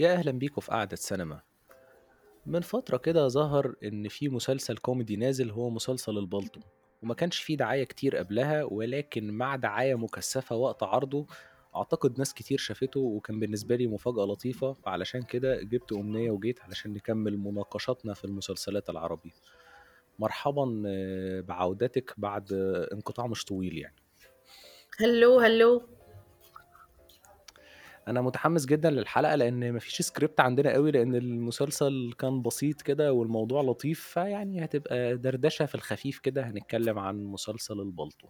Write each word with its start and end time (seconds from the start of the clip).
يا 0.00 0.12
أهلا 0.12 0.30
بيكم 0.30 0.60
في 0.60 0.70
قعدة 0.70 0.96
سينما. 0.96 1.40
من 2.46 2.60
فترة 2.60 2.96
كده 2.96 3.28
ظهر 3.28 3.74
إن 3.84 4.08
في 4.08 4.28
مسلسل 4.28 4.76
كوميدي 4.76 5.16
نازل 5.16 5.50
هو 5.50 5.70
مسلسل 5.70 6.18
البالطو 6.18 6.60
وما 7.02 7.14
كانش 7.14 7.38
فيه 7.38 7.56
دعاية 7.56 7.84
كتير 7.84 8.16
قبلها 8.16 8.64
ولكن 8.64 9.30
مع 9.30 9.56
دعاية 9.56 9.94
مكثفة 9.94 10.56
وقت 10.56 10.82
عرضه 10.82 11.26
أعتقد 11.76 12.18
ناس 12.18 12.34
كتير 12.34 12.58
شافته 12.58 13.00
وكان 13.00 13.40
بالنسبة 13.40 13.76
لي 13.76 13.86
مفاجأة 13.86 14.24
لطيفة. 14.24 14.72
فعلشان 14.72 15.22
كده 15.22 15.62
جبت 15.62 15.92
أمنية 15.92 16.30
وجيت 16.30 16.60
علشان 16.60 16.92
نكمل 16.92 17.38
مناقشاتنا 17.38 18.14
في 18.14 18.24
المسلسلات 18.24 18.90
العربي. 18.90 19.32
مرحبا 20.18 20.82
آه، 20.86 21.40
بعودتك 21.40 22.14
بعد 22.18 22.52
انقطاع 22.92 23.26
مش 23.26 23.44
طويل 23.44 23.78
يعني. 23.78 23.96
هلو 24.98 25.40
هلو. 25.40 25.99
أنا 28.08 28.20
متحمس 28.20 28.66
جدا 28.66 28.90
للحلقة 28.90 29.34
لأن 29.34 29.72
مفيش 29.72 30.02
سكريبت 30.02 30.40
عندنا 30.40 30.72
قوي 30.72 30.90
لأن 30.90 31.14
المسلسل 31.14 32.12
كان 32.18 32.42
بسيط 32.42 32.82
كده 32.82 33.12
والموضوع 33.12 33.62
لطيف 33.62 34.00
فيعني 34.00 34.64
هتبقى 34.64 35.16
دردشة 35.16 35.66
في 35.66 35.74
الخفيف 35.74 36.18
كده 36.18 36.42
هنتكلم 36.42 36.98
عن 36.98 37.24
مسلسل 37.24 37.80
البلطو. 37.80 38.28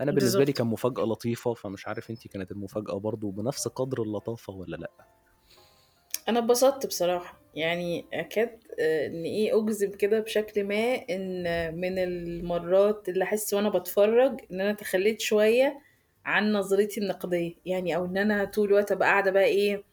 أنا 0.00 0.12
بالنسبة 0.12 0.44
لي 0.44 0.52
كان 0.52 0.66
مفاجأة 0.66 1.02
لطيفة 1.02 1.54
فمش 1.54 1.88
عارف 1.88 2.10
انتي 2.10 2.28
كانت 2.28 2.50
المفاجأة 2.50 2.94
برضو 2.94 3.30
بنفس 3.30 3.68
قدر 3.68 4.02
اللطافة 4.02 4.52
ولا 4.52 4.76
لأ؟ 4.76 4.90
أنا 6.28 6.38
اتبسطت 6.38 6.86
بصراحة. 6.86 7.40
يعني 7.54 8.06
أكاد 8.12 8.58
آه، 8.80 9.06
ان 9.06 9.24
إيه 9.24 9.58
أجزم 9.58 9.90
كده 9.90 10.20
بشكل 10.20 10.64
ما 10.64 10.94
إن 11.10 11.74
من 11.80 11.98
المرات 11.98 13.08
اللي 13.08 13.24
أحس 13.24 13.54
وأنا 13.54 13.68
بتفرج 13.68 14.40
إن 14.52 14.60
أنا 14.60 14.72
تخليت 14.72 15.20
شوية 15.20 15.80
عن 16.24 16.52
نظرتي 16.52 17.00
النقدية. 17.00 17.54
يعني 17.66 17.96
أو 17.96 18.04
إن 18.04 18.16
أنا 18.16 18.44
طول 18.44 18.68
الوقت 18.68 18.92
أبقى 18.92 19.08
قاعدة 19.08 19.30
بقى 19.30 19.44
إيه 19.44 19.84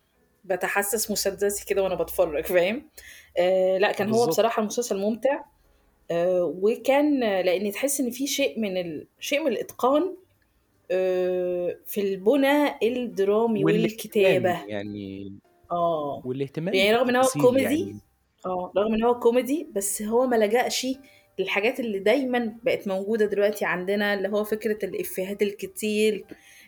بتحسس 0.45 1.11
مسدسي 1.11 1.65
كده 1.65 1.83
وأنا 1.83 1.95
بتفرج 1.95 2.45
فاهم؟ 2.45 2.89
آه 3.37 3.77
لا 3.77 3.91
كان 3.91 4.07
هو 4.07 4.11
بالظبط. 4.13 4.29
بصراحة 4.29 4.61
المسلسل 4.61 4.97
ممتع. 4.97 5.43
آه 6.11 6.43
وكان 6.61 7.19
لأن 7.19 7.71
تحس 7.71 7.99
إن 8.01 8.09
في 8.09 8.27
شيء 8.27 8.59
من 8.59 8.77
ال... 8.77 9.07
شيء 9.19 9.39
من 9.43 9.47
الإتقان 9.51 10.15
آه 10.91 11.77
في 11.85 12.01
البنى 12.01 12.75
الدرامي 12.83 13.65
والكتابة. 13.65 14.65
يعني 14.65 15.33
آه. 15.71 16.21
والاهتمام 16.25 16.73
يعني 16.73 16.95
رغم 16.95 17.09
إن 17.09 17.15
هو 17.15 17.27
كوميدي 17.41 17.79
يعني. 17.79 17.99
آه 18.45 18.71
رغم 18.77 18.93
إن 18.93 19.03
هو 19.03 19.19
كوميدي 19.19 19.67
بس 19.75 20.01
هو 20.01 20.27
ما 20.27 20.35
لجأش 20.35 20.87
للحاجات 21.41 21.79
اللي 21.79 21.99
دايما 21.99 22.53
بقت 22.63 22.87
موجودة 22.87 23.25
دلوقتي 23.25 23.65
عندنا 23.65 24.13
اللي 24.13 24.27
هو 24.29 24.43
فكرة 24.43 24.85
الإفيهات 24.85 25.41
الكتير 25.41 26.25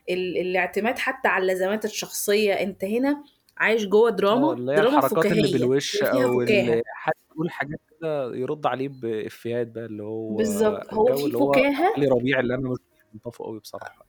ال- 0.10 0.38
الاعتماد 0.38 0.98
حتى 1.00 1.28
على 1.28 1.42
اللازمات 1.42 1.86
الشخصية. 1.86 2.54
أنت 2.54 2.84
هنا 2.86 3.24
عايش 3.58 3.86
جوه 3.86 4.10
دراما 4.10 4.54
اللي 4.54 4.72
هي 4.72 4.76
دراما 4.76 4.98
الحركات 4.98 5.26
اللي 5.26 5.44
فكاهية 5.48 5.54
بالوش 5.60 6.04
أو 6.04 6.42
اللي 6.42 6.82
حد 6.96 7.14
يقول 7.36 7.52
حاجات 7.52 7.80
كده 8.00 8.36
يرد 8.36 8.66
عليه 8.66 8.90
بإفيهات 8.90 9.68
بقى 9.68 9.86
اللي 9.86 10.04
هو 10.04 10.36
بالظبط. 10.36 10.94
هو 10.94 11.08
الجو 11.08 11.18
في 11.18 11.26
اللي 11.26 11.38
هو 11.38 11.54
فكاهة. 11.54 11.94
علي 11.98 12.08
ربيع 12.08 12.40
اللي 12.40 12.56
أنا 12.56 12.70
مش 12.70 12.78
ملطفه 13.14 13.46
قوي 13.46 13.60
بصراحة. 13.60 14.06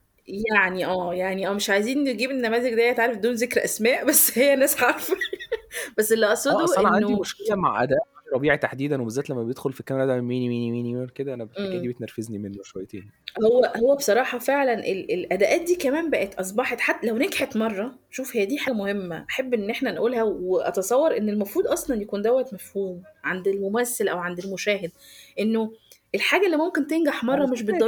يعني 0.57 0.87
آه 0.87 1.15
يعني 1.15 1.49
آه 1.49 1.53
مش 1.53 1.71
عايزين 1.71 2.05
نجيب 2.05 2.31
النماذج 2.31 2.75
ديت 2.75 3.01
عارف 3.01 3.19
بدون 3.19 3.35
ذكر 3.35 3.65
أسماء 3.65 4.05
بس 4.05 4.39
هي 4.39 4.57
ناس 4.57 4.83
عارفة. 4.83 5.15
بس 5.99 6.13
اللي 6.13 6.27
آه 6.27 6.29
اقصده 6.29 6.65
أصل 6.65 6.81
أنا 6.87 6.89
عندي 6.97 7.07
انه 7.13 7.21
مشكلة 7.21 7.57
مع 7.57 7.83
أداء 7.83 7.99
ربيع 8.35 8.57
تحديدا 8.57 9.03
وبالذات 9.03 9.31
لما 9.31 9.43
بيدخل 9.43 9.73
في 9.73 9.81
الكاميرا 9.81 10.07
ده 10.07 10.21
many 10.21 10.49
many 10.49 10.83
many 10.83 11.07
كده 11.15 11.35
أنا 11.35 11.45
الحكاية 11.45 11.79
دي. 11.79 11.89
بتنرفزني 11.89 12.39
منه 12.39 12.63
شويتين. 12.63 13.11
هو 13.45 13.65
هو 13.77 13.97
بصراحة 13.97 14.39
فعلا 14.39 14.75
ال- 14.75 15.11
الأداءات 15.13 15.61
دي 15.63 15.77
كمان 15.77 16.11
بقت 16.11 16.35
أصبحت 16.35 16.81
حتى 16.81 17.07
لو 17.07 17.17
نجحت 17.19 17.57
مرة 17.57 17.95
شوف 18.11 18.37
هي 18.37 18.47
دي 18.47 18.59
حاجة 18.59 18.75
مهمة 18.75 19.25
أحب 19.31 19.55
إن 19.55 19.71
إحنا 19.71 19.93
نقولها 19.93 20.23
وأتصور 20.23 21.17
إن 21.17 21.29
المفروض 21.29 21.67
أصلا 21.67 22.03
يكون 22.03 22.23
دوت 22.23 22.55
مفهوم 22.55 23.03
عند 23.25 23.49
الممثل 23.49 24.09
أو 24.09 24.19
عند 24.19 24.39
المشاهد 24.39 24.91
إنه 25.41 25.73
الحاجة 26.15 26.47
اللي 26.47 26.57
ممكن 26.57 26.87
تنجح 26.87 27.25
على 27.25 27.47
مش 27.47 27.63
بتضحك 27.63 27.83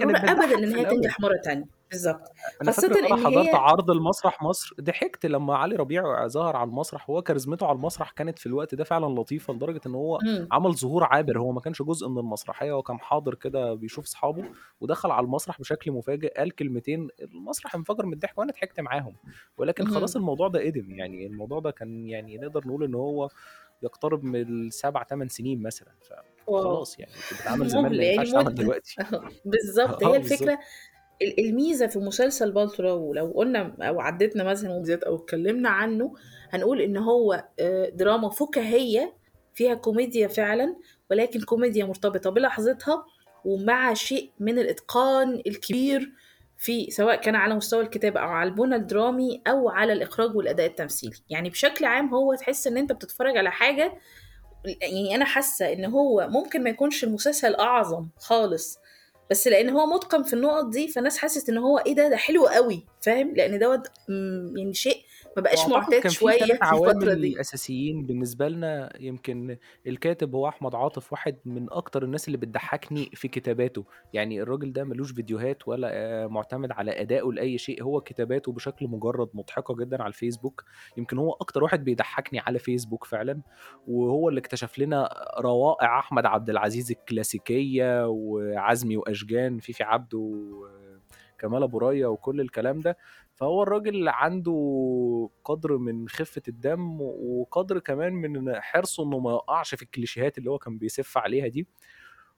إن 0.52 0.72
في 0.72 0.80
هي 0.80 0.84
تنجح 0.84 1.20
مرة 1.20 1.36
تانية. 1.44 1.75
بالظبط 1.90 2.20
أنا 2.62 2.70
خاصة 2.72 2.88
فاكر 2.88 3.06
إن 3.14 3.24
حضرت 3.24 3.46
هي 3.46 3.54
عرض 3.54 3.90
المسرح 3.90 4.42
مصر 4.42 4.74
ضحكت 4.80 5.26
لما 5.26 5.56
علي 5.56 5.76
ربيع 5.76 6.26
ظهر 6.26 6.56
على 6.56 6.68
المسرح 6.68 7.10
هو 7.10 7.22
كاريزمته 7.22 7.66
على 7.66 7.76
المسرح 7.76 8.10
كانت 8.10 8.38
في 8.38 8.46
الوقت 8.46 8.74
ده 8.74 8.84
فعلا 8.84 9.20
لطيفة 9.20 9.54
لدرجة 9.54 9.80
إن 9.86 9.94
هو 9.94 10.18
مم. 10.22 10.48
عمل 10.52 10.74
ظهور 10.74 11.04
عابر. 11.04 11.38
هو 11.38 11.52
ما 11.52 11.60
كانش 11.60 11.82
جزء 11.82 12.08
من 12.08 12.18
المسرحية 12.18 12.72
هو 12.72 12.82
كان 12.82 12.98
حاضر 13.00 13.34
كده 13.34 13.74
بيشوف 13.74 14.04
أصحابه 14.04 14.44
ودخل 14.80 15.10
على 15.10 15.24
المسرح 15.24 15.60
بشكل 15.60 15.92
مفاجئ 15.92 16.34
قال 16.38 16.54
كلمتين. 16.54 17.08
المسرح 17.22 17.74
انفجر 17.74 18.06
من 18.06 18.12
الضحك 18.12 18.38
وأنا 18.38 18.52
ضحكت 18.52 18.80
معاهم. 18.80 19.14
ولكن 19.58 19.86
خلاص 19.86 20.16
مهم. 20.16 20.22
الموضوع 20.22 20.48
ده 20.48 20.60
قدم. 20.64 20.90
يعني 20.94 21.26
الموضوع 21.26 21.60
ده 21.60 21.70
كان 21.70 22.08
يعني 22.08 22.38
نقدر 22.38 22.66
نقول 22.68 22.84
إن 22.84 22.94
هو 22.94 23.28
يقترب 23.82 24.24
من 24.24 24.42
السبع 24.42 25.04
ثمان 25.04 25.28
سنين 25.28 25.62
مثلا. 25.62 25.88
واو. 26.46 26.62
فخلاص 26.62 26.98
يعني 26.98 27.12
اللي 27.12 27.24
بتتعمل 27.40 27.68
زمان 27.70 27.82
مهلة 27.84 27.98
ما 27.98 28.04
يعني 28.04 28.28
ينفعش 28.28 28.44
مدة. 28.44 28.52
دلوقتي. 28.62 28.96
بالظبط 29.44 30.02
هي 30.04 30.18
بالظبط 30.18 30.32
الفكرة 30.32 30.58
ال- 31.22 31.40
الميزة 31.46 31.86
في 31.86 31.98
مسلسل 31.98 32.52
بالطو 32.52 33.12
لو 33.14 33.32
قلنا 33.36 33.74
أو 33.80 34.00
عدتنا 34.00 34.44
مثلا 34.44 34.70
مميزات 34.72 35.02
أو 35.02 35.16
اتكلمنا 35.16 35.68
عنه 35.68 36.14
هنقول 36.50 36.80
إن 36.80 36.96
هو 36.96 37.44
آه، 37.60 37.88
دراما 37.88 38.28
فكاهية 38.30 39.12
فيها 39.54 39.74
كوميديا 39.74 40.28
فعلا 40.28 40.76
ولكن 41.10 41.40
كوميديا 41.40 41.84
مرتبطة 41.84 42.30
بلحظتها 42.30 43.04
ومع 43.44 43.94
شيء 43.94 44.30
من 44.40 44.58
الإتقان 44.58 45.42
الكبير 45.46 46.12
في 46.58 46.90
سواء 46.90 47.16
كان 47.20 47.34
على 47.36 47.54
مستوى 47.54 47.82
الكتابة 47.82 48.20
أو 48.20 48.28
على 48.28 48.48
البنى 48.48 48.76
الدرامي 48.76 49.42
أو 49.46 49.68
على 49.68 49.92
الإخراج 49.92 50.36
والأداء 50.36 50.66
التمثيلي. 50.66 51.16
يعني 51.30 51.50
بشكل 51.50 51.84
عام 51.84 52.14
هو 52.14 52.34
تحس 52.34 52.66
إن 52.66 52.76
أنت 52.76 52.92
بتتفرج 52.92 53.36
على 53.36 53.50
حاجة 53.50 53.92
يعني 54.82 55.14
أنا 55.14 55.24
حاسة 55.24 55.72
إن 55.72 55.84
هو 55.84 56.26
ممكن 56.30 56.62
ما 56.62 56.70
يكونش 56.70 57.04
المسلسل 57.04 57.54
أعظم 57.54 58.08
خالص 58.16 58.78
بس 59.30 59.48
لأن 59.48 59.70
هو 59.70 59.86
متقن 59.86 60.22
في 60.22 60.32
النقط 60.32 60.66
دي 60.66 60.88
فالناس 60.88 61.18
حست 61.18 61.48
ان 61.48 61.58
هو 61.58 61.78
إيه 61.78 61.94
ده؟ 61.94 62.08
ده 62.08 62.16
حلو 62.16 62.46
قوي 62.46 62.84
فاهم؟ 63.00 63.34
لأن 63.36 63.58
دوت 63.58 63.88
يعني 64.56 64.74
شيء 64.74 65.02
ما 65.36 65.42
بقاش 65.42 65.68
معتاد 65.68 66.08
شوية 66.08 66.38
في 66.38 66.52
الفترة 66.52 67.14
دي. 67.14 67.40
أساسيين 67.40 68.06
بالنسبة 68.06 68.48
لنا 68.48 68.92
يمكن 69.00 69.56
الكاتب 69.86 70.34
هو 70.34 70.48
أحمد 70.48 70.74
عاطف 70.74 71.12
واحد 71.12 71.36
من 71.44 71.66
أكتر 71.72 72.02
الناس 72.04 72.26
اللي 72.26 72.38
بتضحكني 72.38 73.10
في 73.14 73.28
كتاباته. 73.28 73.84
يعني 74.12 74.42
الراجل 74.42 74.72
ده 74.72 74.84
ملوش 74.84 75.12
فيديوهات 75.12 75.68
ولا 75.68 75.90
آه، 75.92 76.26
معتمد 76.26 76.72
على 76.72 77.00
أدائه 77.00 77.32
لأي 77.32 77.58
شيء. 77.58 77.82
هو 77.82 78.00
كتاباته 78.00 78.52
بشكل 78.52 78.88
مجرد 78.88 79.28
مضحكة 79.34 79.74
جدا 79.76 80.02
على 80.02 80.08
الفيسبوك. 80.08 80.64
يمكن 80.96 81.18
هو 81.18 81.32
أكتر 81.32 81.62
واحد 81.62 81.84
بيضحكني 81.84 82.38
على 82.40 82.58
فيسبوك 82.58 83.04
فعلا. 83.04 83.40
وهو 83.86 84.28
اللي 84.28 84.38
اكتشف 84.40 84.78
لنا 84.78 85.08
روائع 85.38 85.98
أحمد 85.98 86.26
عبد 86.26 86.50
العزيز 86.50 86.90
الكلاسيكية 86.90 88.08
وعزمي 88.08 88.96
وأشجان 88.96 89.58
فيفي 89.58 89.84
عبده 89.84 90.18
وكمال 90.18 91.62
أبو 91.62 91.78
ريا 91.78 92.06
وكل 92.06 92.40
الكلام 92.40 92.80
ده. 92.80 92.96
فهو 93.36 93.62
الراجل 93.62 94.08
عنده 94.08 95.30
قدر 95.44 95.76
من 95.78 96.08
خفة 96.08 96.42
الدم 96.48 97.00
وقدر 97.00 97.78
كمان 97.78 98.12
من 98.12 98.60
حرصه 98.60 99.04
إنه 99.04 99.18
ما 99.18 99.30
يقعش 99.32 99.74
في 99.74 99.82
الكليشيهات 99.82 100.38
اللي 100.38 100.50
هو 100.50 100.58
كان 100.58 100.78
بيسف 100.78 101.18
عليها 101.18 101.46
دي. 101.48 101.66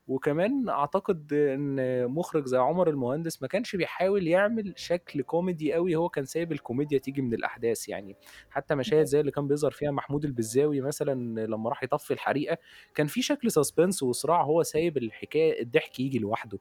وكمان 0.09 0.69
أعتقد 0.69 1.33
إن 1.33 2.07
مخرج 2.09 2.47
زي 2.47 2.57
عمر 2.59 2.89
المهندس 2.91 3.43
ما 3.43 3.49
كانش 3.49 3.77
بيحاول 3.77 4.27
يعمل 4.29 4.73
شكل 4.77 5.23
كوميدي 5.23 5.73
قوي 5.73 5.97
هو 5.97 6.09
كان 6.09 6.25
سايب 6.25 6.53
الكوميديا 6.53 6.99
تيجي 6.99 7.23
من 7.23 7.35
الأحداث 7.35 7.89
يعني. 7.89 8.17
حتى 8.51 8.75
مشاهد 8.75 9.05
زي 9.05 9.21
اللي 9.21 9.31
كان 9.31 9.49
بيظهر 9.49 9.71
فيها 9.71 9.91
محمود 9.91 10.25
البزاوي 10.25 10.81
مثلا 10.81 11.47
لما 11.47 11.69
راح 11.71 11.83
يطفي 11.83 12.11
الحريقة 12.15 12.59
كان 12.95 13.07
في 13.07 13.23
شكل 13.23 13.51
suspense 13.51 14.03
وصراع 14.03 14.43
هو 14.43 14.63
سايب 14.63 14.97
الحكاية 14.97 15.63
الضحك 15.63 16.01
يجي 16.01 16.19
لوحده. 16.19 16.59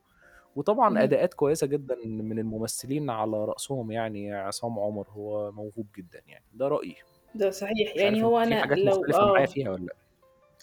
وطبعا 0.57 0.89
مهم. 0.89 0.97
أداءات 0.97 1.33
كويسة 1.33 1.67
جدا 1.67 1.95
من 2.05 2.39
الممثلين 2.39 3.09
على 3.09 3.45
رأسهم 3.45 3.91
يعني 3.91 4.33
عصام 4.33 4.79
عمر 4.79 5.07
هو 5.09 5.51
موهوب 5.51 5.87
جدا 5.97 6.21
يعني 6.27 6.45
ده 6.53 6.67
رأيي. 6.67 6.95
ده 7.35 7.49
صحيح. 7.51 7.95
مش 7.95 8.01
يعني 8.01 8.23
هو 8.23 8.39
في 8.39 8.43
أنا 8.47 8.61
حاجات 8.61 8.77
لو 8.77 8.99
مختلفة 8.99 9.25
معايا 9.25 9.43
آه 9.43 9.45
فيها 9.45 9.69
ولا 9.71 9.85
لأ؟ 9.85 9.93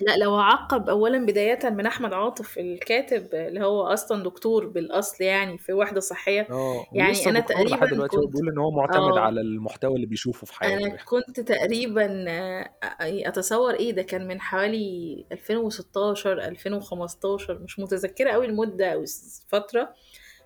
لا 0.01 0.17
لو 0.17 0.35
هعقب 0.35 0.89
اولا 0.89 1.27
بداية 1.27 1.71
من 1.71 1.87
أحمد 1.87 2.13
عاطف 2.13 2.59
الكاتب 2.59 3.35
اللي 3.35 3.65
هو 3.67 3.83
أصلا 3.83 4.23
دكتور 4.23 4.67
بالأصل 4.67 5.25
يعني 5.25 5.59
في 5.59 5.73
وحدة 5.73 6.01
صحية. 6.01 6.47
آه 6.51 6.87
يعني 6.93 7.09
ولسه 7.09 7.31
أنا 7.31 7.41
دكتور 7.41 7.57
لحد 7.57 7.69
تقريبا 7.69 7.87
دلوقتي 7.95 8.17
هو 8.17 8.21
كنت 8.21 8.33
بيقول 8.33 8.49
إن 8.49 8.59
هو 8.59 8.71
معتمد 8.71 9.17
آه. 9.17 9.21
على 9.21 9.41
المحتوى 9.41 9.95
اللي 9.97 10.07
بيشوفه 10.07 10.47
في 10.47 10.55
حياته 10.55 10.75
أنا 10.75 10.87
يعني. 10.87 10.99
كنت 11.05 11.41
تقريبا 11.41 12.25
آه، 12.29 12.71
أتصور 13.03 13.75
إيه 13.75 13.93
ده؟ 13.93 14.03
كان 14.03 14.29
من 14.29 14.41
حوالي 14.41 15.25
2016 15.33 16.33
2015 16.39 17.59
مش 17.59 17.79
متذكرة 17.79 18.31
قوي 18.31 18.47
المدة 18.47 18.93
أو 18.93 19.03
الفترة 19.03 19.95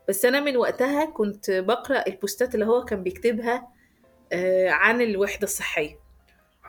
بس 0.09 0.25
أنا 0.25 0.41
من 0.41 0.57
وقتها 0.57 1.05
كنت 1.05 1.51
بقرأ 1.51 2.05
البوستات 2.07 2.55
اللي 2.55 2.67
هو 2.67 2.85
كان 2.85 3.03
بيكتبها 3.03 3.69
آه، 4.33 4.69
عن 4.71 5.01
الوحدة 5.03 5.43
الصحية. 5.45 5.95
و- 5.95 5.99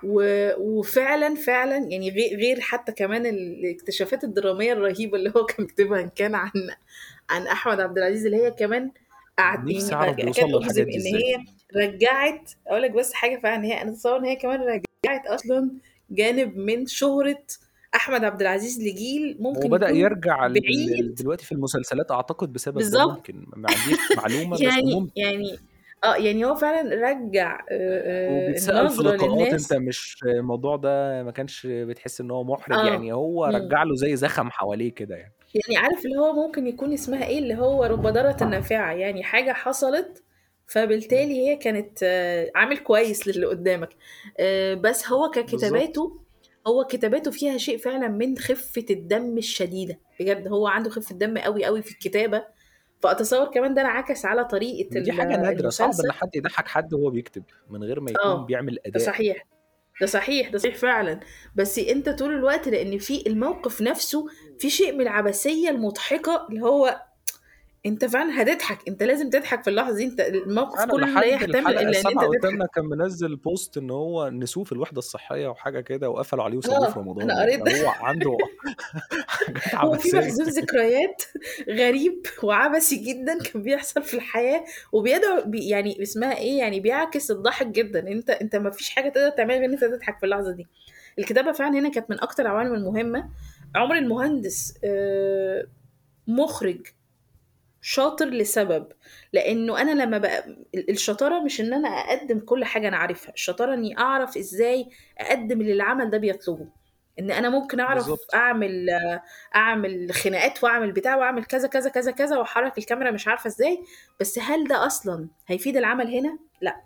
وفعلا 0.04 1.36
فعلا 1.36 1.78
يعني 1.78 2.10
غي- 2.10 2.36
غير 2.36 2.60
حتى 2.60 2.92
كمان 2.92 3.25
الاكتشافات 3.25 4.24
الدرامية 4.24 4.74
الرهيبة 4.74 5.18
اللي 5.18 5.34
هو 5.38 5.46
كان 5.46 5.66
بيكتبها 5.66 6.01
إن 6.01 6.10
كان 6.16 6.36
عن 6.36 6.51
عن 7.30 7.48
أحمد 7.48 7.80
عبد 7.80 7.98
العزيز 7.98 8.25
اللي 8.25 8.38
هي 8.38 8.51
كمان 8.51 8.92
قعد 9.38 9.66
نفسي 9.66 9.92
يعني 9.96 10.13
بيوصل 10.13 10.42
أجزم 10.42 10.57
للحاجات 10.57 10.86
دي 10.88 10.98
إزاي. 10.98 11.13
هي 11.13 11.36
رجّعت 11.75 12.51
أقول 12.68 12.81
لك 12.81 12.92
بس 12.92 13.13
حاجة 13.13 13.40
فعلًا 13.44 13.66
هي 13.66 13.81
أنا 13.81 13.92
أتصوّر 13.92 14.18
إن 14.18 14.25
هي 14.25 14.36
كمان 14.36 14.60
رجّعت 14.62 15.28
أصلًا 15.28 15.69
جانب 16.12 16.57
من 16.57 16.86
شهرة 16.86 17.44
أحمد 17.95 18.24
عبد 18.24 18.42
العزيز 18.42 18.80
لجيل 18.81 19.38
ممكن 19.40 19.66
يكون 19.75 19.95
يرجع 19.95 20.48
بعيد 20.48 21.16
دلوقتي 21.16 21.45
في 21.45 21.52
المسلسلات 21.52 22.12
أعتقد 22.12 22.54
بسبب. 22.54 22.81
ممكن، 22.98 23.45
ما 23.56 23.69
عنديش 23.69 24.00
معلومة 24.18 24.56
بس 24.56 24.62
يعني 24.80 24.95
ممكن. 24.95 25.12
يعني 25.16 25.57
آه، 26.04 26.16
يعني 26.16 26.46
هو 26.46 26.56
فعلًا 26.56 26.96
رجّع 27.10 27.66
آآ 27.72 28.04
آآ 28.06 28.28
وبيتسأل 28.28 28.90
في 28.90 29.01
النظرة 29.01 29.16
لقاءات 29.18 29.54
أنت 29.54 29.74
للناس 29.74 29.74
مش 29.74 30.18
الموضوع 30.25 30.75
ده 30.75 31.24
ما 31.24 31.31
كانش 31.31 31.66
بتحس 31.68 32.22
إن 32.22 32.31
هو 32.31 32.44
مُحرِج، 32.44 32.84
آه، 32.84 32.84
يعني 32.84 33.13
هو 33.13 33.46
إمم. 33.46 33.56
رجّع 33.56 33.84
له 33.84 33.96
زي 33.96 34.16
زخم 34.16 34.50
حواليه 34.51 34.94
كده 34.96 35.16
يعني. 35.16 35.34
يعني 35.56 35.78
عارف 35.78 36.06
اللي 36.06 36.18
هو 36.18 36.34
ممكن 36.34 36.68
يكون 36.68 36.94
اسمها 36.94 37.25
إيه، 37.25 37.40
اللي 37.40 37.56
هو 37.56 37.84
رُب 37.84 38.01
ضارةٍ 38.07 38.44
نافعة، 38.46 38.92
يعني 38.94 39.24
حاجة 39.24 39.51
حصلت. 39.54 40.24
فبالتالي 40.68 41.34
هي 41.50 41.56
كانت 41.57 42.04
عامل 42.56 42.78
كويس 42.78 43.28
للي 43.28 43.45
قدّامك. 43.45 43.90
آآ 44.40 44.75
بس 44.75 45.07
هو 45.07 45.30
بالضبط. 45.48 45.90
ككتاباته 45.92 46.22
هو 46.68 46.84
كتاباته 46.86 47.31
فيها 47.31 47.57
شيء 47.57 47.78
فعلًا 47.78 48.07
من 48.07 48.38
خفة 48.38 48.86
الدم 48.90 49.38
الشديدة، 49.38 50.00
بجد 50.19 50.48
هو 50.48 50.68
عنده 50.68 50.90
خفة 50.90 51.16
دم 51.16 51.38
أوي، 51.38 51.68
أوي 51.68 51.81
في 51.81 51.92
الكتابة، 51.92 52.45
فأتصوّر 53.00 53.46
كمان 53.51 53.74
ده 53.74 53.81
انعكس 53.81 54.25
على 54.25 54.46
طريقة 54.46 54.98
ودي 54.98 55.12
ال 55.12 55.18
حاجة 55.18 55.38
نادرة، 55.38 55.69
صعب 55.69 55.90
المسلسل. 55.90 56.12
حد 56.12 56.36
يضحّك 56.36 56.68
حد 56.68 56.94
وهو 56.94 57.10
بيكتب، 57.10 57.44
من 57.69 57.84
غير 57.84 58.00
ما 58.00 58.12
يكون 58.12 58.24
آه، 58.25 58.46
بيعمل 58.46 58.75
ده 58.75 58.81
أداء. 58.86 59.04
صحيح، 59.06 59.46
ده 60.01 60.07
صحيح، 60.07 60.50
ده 60.50 60.57
صحيح 60.57 60.75
فعلًا، 60.75 61.19
بس 61.56 61.80
أنت 61.80 62.10
طول 62.10 62.36
الوقت 62.36 62.68
لإن 62.68 62.98
في 62.98 63.28
الموقف 63.28 63.81
نفسه 63.81 64.28
في 64.60 64.69
شيء 64.69 64.94
من 64.94 65.01
العبثية 65.01 65.69
المضحكة 65.69 66.48
اللي 66.50 66.62
هو 66.62 67.01
أنت 67.86 68.06
فعلًا 68.06 68.42
هتضحك، 68.42 68.88
أنت 68.88 69.04
لازم 69.04 69.30
تضحك 69.30 69.64
في 69.64 69.70
اللحظة 69.70 69.96
دي، 69.96 70.04
أنت 70.06 70.20
الموقف 70.20 70.86
كلّه 70.86 71.06
لا 71.20 71.26
يحتمل 71.26 71.78
أنت 71.80 71.90
السابعة 71.90 72.28
والثامنة 72.28 72.66
تضحك. 72.66 72.70
كان 72.76 72.86
منزّل 72.86 73.38
post 73.48 73.78
إن 73.78 73.90
هو 73.92 74.30
نسوه 74.30 74.64
في 74.64 74.72
الوحدة 74.72 74.98
الصحية 75.00 75.48
وحاجة 75.48 75.80
كده 75.81 76.10
وقفلوا 76.10 76.44
عليه 76.44 76.58
وسابوه 76.58 76.88
في 76.88 77.00
آه، 77.00 77.00
رمضان 77.00 77.31
أنا 77.31 77.34
يعني، 77.36 77.50
قريت 77.50 77.60
ده. 77.66 77.72
فهو 77.72 77.90
عنده 77.90 78.31
هو 79.84 79.98
في. 79.98 80.12
مخزون 80.18 80.48
ذكريات 80.50 81.24
غريب 81.70 82.26
وعبثي 82.44 82.96
جدًا 82.96 83.44
كان 83.44 83.64
بيحصل 83.64 84.04
في 84.04 84.14
الحياة، 84.14 84.64
وبيدعو 84.92 85.42
ب 85.46 85.56
يعني 85.56 86.02
اسمها 86.04 86.38
إيه، 86.38 86.58
يعني 86.60 86.80
بيعكس 86.80 87.31
الضحك 87.31 87.68
جدًا، 87.68 88.00
أنت 88.08 88.30
أنت 88.30 88.56
ما 88.56 88.70
فيش 88.72 88.90
حاجة 88.90 89.10
تقدر 89.10 89.30
تعملها 89.30 89.58
غير 89.58 89.66
إن 89.70 89.74
أنت 89.74 89.84
تضحك 89.86 90.18
في 90.20 90.26
اللحظة 90.26 90.52
دي. 90.52 90.68
الكتابة 91.20 91.52
فعلًا 91.52 91.80
هنا 91.80 91.90
كانت 91.90 92.10
من 92.12 92.22
أكتر 92.22 92.44
العوامل 92.44 92.74
المهمة. 92.76 93.30
عمر 93.76 93.98
المهندس 93.98 94.74
آآ 94.84 95.68
مُخرِج 96.28 96.88
شاطر 97.81 98.26
لسبب، 98.30 98.88
لإنه 99.34 99.81
أنا 99.81 100.04
لمّا 100.04 100.18
بقى 100.18 100.48
ال 100.76 100.90
الشطارة 100.90 101.40
مش 101.44 101.62
إن 101.62 101.74
أنا 101.74 101.88
أقدّم 101.90 102.40
كل 102.40 102.66
حاجة 102.66 102.88
أنا 102.88 102.98
عارفها، 102.98 103.34
الشطارة 103.34 103.74
إني 103.74 103.98
أعرف 104.00 104.38
إزاي 104.38 104.90
أقدّم 105.18 105.62
اللي 105.62 105.74
العمل 105.74 106.10
ده 106.10 106.18
بيطلبه، 106.18 106.68
إن 107.20 107.31
أنا 107.31 107.50
ممكن 107.50 107.80
أعرف 107.80 108.06
بالضبط. 108.06 108.36
أعمل 108.36 108.90
أعمل 109.56 110.12
خناقات 110.14 110.64
وأعمل 110.64 110.92
بتاع 110.92 111.16
وأعمل 111.18 111.44
كذا، 111.46 111.68
كذا، 111.68 111.90
كذا، 111.90 112.12
كذا 112.12 112.38
وأحرّك 112.38 112.78
الكاميرا 112.78 113.12
مش 113.12 113.28
عارفة 113.28 113.48
إزاي، 113.48 113.84
بس 114.20 114.40
هل 114.40 114.68
ده 114.68 114.86
أصلًا 114.86 115.28
هيفيد 115.48 115.78
العمل 115.78 116.08
هنا؟ 116.18 116.40
لأ، 116.62 116.81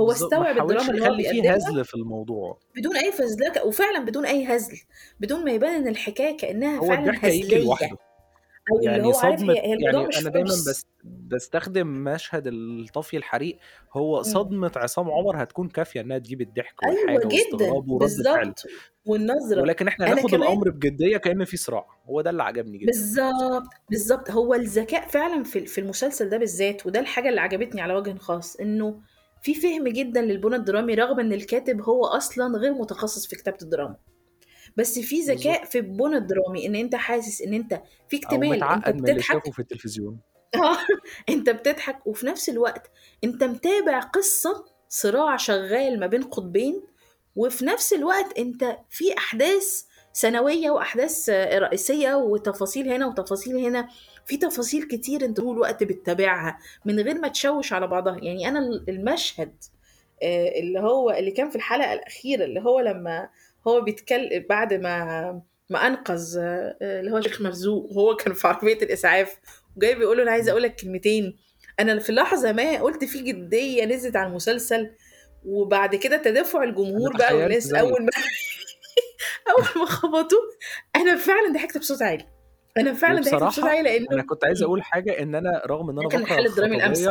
هو 0.00 0.12
استوعب 0.12 0.56
الدراما 0.58 0.90
اللي 0.92 1.02
هو 1.02 1.14
يخلّي 1.14 1.24
في 1.24 1.42
بيقدّمها 1.42 1.56
هزل 1.56 1.84
في 1.84 1.94
الموضوع. 1.94 2.58
بدون 2.76 2.96
أي 2.96 3.12
فزلكة 3.12 3.66
وفعلًا 3.66 4.04
بدون 4.04 4.26
أي 4.26 4.44
هزل، 4.56 4.78
بدون 5.20 5.44
ما 5.44 5.50
يبان 5.50 5.74
إن 5.74 5.88
الحكاية 5.88 6.36
كإنها 6.36 6.78
هو 6.78 6.86
فعلًا 6.86 7.10
الضحك 7.10 7.98
اللي 8.78 8.90
يعني 8.90 9.04
هو 9.04 9.12
صدمة 9.12 9.52
هي 9.54 9.60
هي 9.64 9.76
يعني 9.78 10.06
مش 10.06 10.16
أنا 10.16 10.30
دايمًا 10.30 10.48
فرص. 10.48 10.64
باس 10.66 10.86
باستخدم 11.04 11.86
مشهد 12.04 12.46
ال 12.46 12.88
طفي 12.94 13.16
الحريق، 13.16 13.58
هو 13.96 14.16
إمم. 14.16 14.22
صدمة 14.22 14.72
عصام 14.76 15.10
عمر 15.10 15.42
هتكون 15.42 15.68
كافية 15.68 16.00
إنها 16.00 16.18
تجيب 16.18 16.40
الضحك 16.40 16.82
أيوه 16.84 16.88
والحاجة 16.88 17.26
جدًا، 17.26 17.70
ورَد 17.88 18.22
فعل. 18.32 18.46
بالضبط، 18.46 18.62
والنظرة. 19.06 19.60
ولكن 19.62 19.88
إحنا 19.88 20.06
أنا 20.06 20.14
هناخد 20.14 20.30
كمان 20.30 20.42
الأمر 20.42 20.70
بجدية 20.70 21.16
كإن 21.16 21.44
في 21.44 21.56
صراع، 21.56 21.86
هو 22.04 22.20
ده 22.20 22.30
اللي 22.30 22.42
عجبني 22.42 22.78
جدًا. 22.78 22.92
بالضبط، 22.92 23.68
بالضبط، 23.90 24.30
هو 24.30 24.54
الذكاء 24.54 25.08
فعلًا 25.08 25.44
في 25.44 25.66
في 25.66 25.80
المسلسل 25.80 26.28
ده 26.28 26.38
بالذات، 26.38 26.86
وده 26.86 27.00
الحاجة 27.00 27.28
اللي 27.28 27.40
عجبتني 27.40 27.80
على 27.80 27.94
وجهٍ 27.94 28.18
خاص، 28.18 28.56
إنه 28.56 29.00
في 29.42 29.54
فِهم 29.54 29.88
جدًا 29.88 30.22
للبُنى 30.22 30.56
الدرامي 30.56 30.94
رغم 30.94 31.20
إن 31.20 31.32
الكاتب 31.32 31.80
هو 31.82 32.04
أصلًا 32.04 32.58
غير 32.58 32.72
متخصص 32.74 33.26
في 33.26 33.36
كتابة 33.36 33.58
الدراما، 33.62 33.96
بس 34.76 34.98
في. 34.98 35.20
ذكاء 35.20 35.64
في 35.64 35.78
البُنى 35.78 36.16
الدرامي، 36.16 36.66
إن 36.66 36.74
أنت 36.74 36.94
حاسس 36.94 37.42
إن 37.42 37.54
أنت 37.54 37.82
في 38.08 38.16
اكتمال، 38.16 38.62
اللي 38.64 39.02
بتضحك. 39.02 39.52
في 39.52 39.58
التلفزيون. 39.58 40.18
آه، 40.54 40.78
أنت 41.28 41.50
بتضحك. 41.50 42.06
وفي 42.06 42.26
نفس 42.26 42.48
الوقت 42.48 42.90
أنت 43.24 43.44
متابع 43.44 44.00
قصة 44.00 44.64
صراع 44.88 45.36
شغال 45.36 46.00
ما 46.00 46.06
بين 46.06 46.22
قطبين، 46.22 46.82
وفي 47.36 47.64
نفس 47.64 47.92
الوقت 47.92 48.38
أنت 48.38 48.78
في 48.90 49.18
أحداث 49.18 49.82
ثانوية 50.14 50.70
وأحداث 50.70 51.30
رئيسية 51.54 52.14
وتفاصيل 52.14 52.92
هنا 52.92 53.06
وتفاصيل 53.06 53.56
هنا، 53.56 53.88
في 54.26 54.36
تفاصيل 54.36 54.82
كتير 54.88 55.24
أنت 55.24 55.40
طول 55.40 55.54
الوقت 55.56 55.82
بتتابعها 55.84 56.58
من 56.84 57.00
غير 57.00 57.18
ما 57.18 57.28
تشوِّش 57.28 57.72
على 57.72 57.86
بعضها، 57.86 58.18
يعني 58.22 58.58
ال 58.58 58.84
المشهد 58.88 59.54
آآ 60.22 60.58
اللي 60.58 60.80
هو 60.80 61.10
اللي 61.10 61.30
كان 61.30 61.50
في 61.50 61.56
الحلقة 61.56 61.92
الأخيرة 61.92 62.44
اللي 62.44 62.60
هو 62.60 62.80
لمّا 62.80 63.28
هو 63.68 63.80
بيتكل 63.80 64.44
بعد 64.48 64.74
ما 64.74 65.42
ما 65.70 65.86
أنقذ 65.86 66.38
آآ 66.38 66.76
اللي 66.82 67.10
هو 67.12 67.20
شيخ 67.20 67.40
مرزوق 67.40 67.90
وهو 67.92 68.16
كان 68.16 68.34
في 68.34 68.48
عربية 68.48 68.74
الإسعاف 68.82 69.36
وجاي 69.76 69.94
بيقول 69.94 70.16
له: 70.16 70.22
"أنا 70.22 70.30
عايز. 70.30 70.48
أقول 70.48 70.62
لك 70.62 70.76
كلمتين." 70.76 71.36
أنا 71.80 71.98
في 71.98 72.12
لحظة 72.12 72.52
ما 72.52 72.80
قُلت 72.82 73.04
في 73.04 73.22
جدية 73.22 73.84
نزلت 73.84 74.16
على 74.16 74.28
المسلسل، 74.28 74.90
وبعد 75.44 75.94
كده 75.94 76.16
تدافع 76.16 76.62
الجمهور 76.62 77.16
بقى 77.16 77.34
والناس 77.36 77.62
زيِّك. 77.62 77.82
ما 77.82 77.88
أول 79.50 79.82
ما 79.82 79.86
خبطوه، 79.86 80.40
أنا 80.96 81.16
فعلًا 81.16 81.52
ضحكت 81.52 81.78
بصوت 81.78 82.02
عالي، 82.02 82.26
أنا 82.78 82.92
فعلًا 82.94 83.20
ضحكت 83.20 83.34
وبصراحة 83.34 83.68
عالي 83.68 83.82
لإنه 83.82 84.06
أنا 84.12 84.22
كنت 84.22 84.44
عايز 84.44 84.62
إمم. 84.62 84.66
أقول 84.68 84.82
حاجة، 84.82 85.22
إن 85.22 85.34
أنا 85.34 85.62
رغم 85.66 85.86
كان 85.86 85.94
باكره 85.94 86.16
الحل 86.22 86.46
الدرامي 86.46 86.76
إمم. 86.84 87.04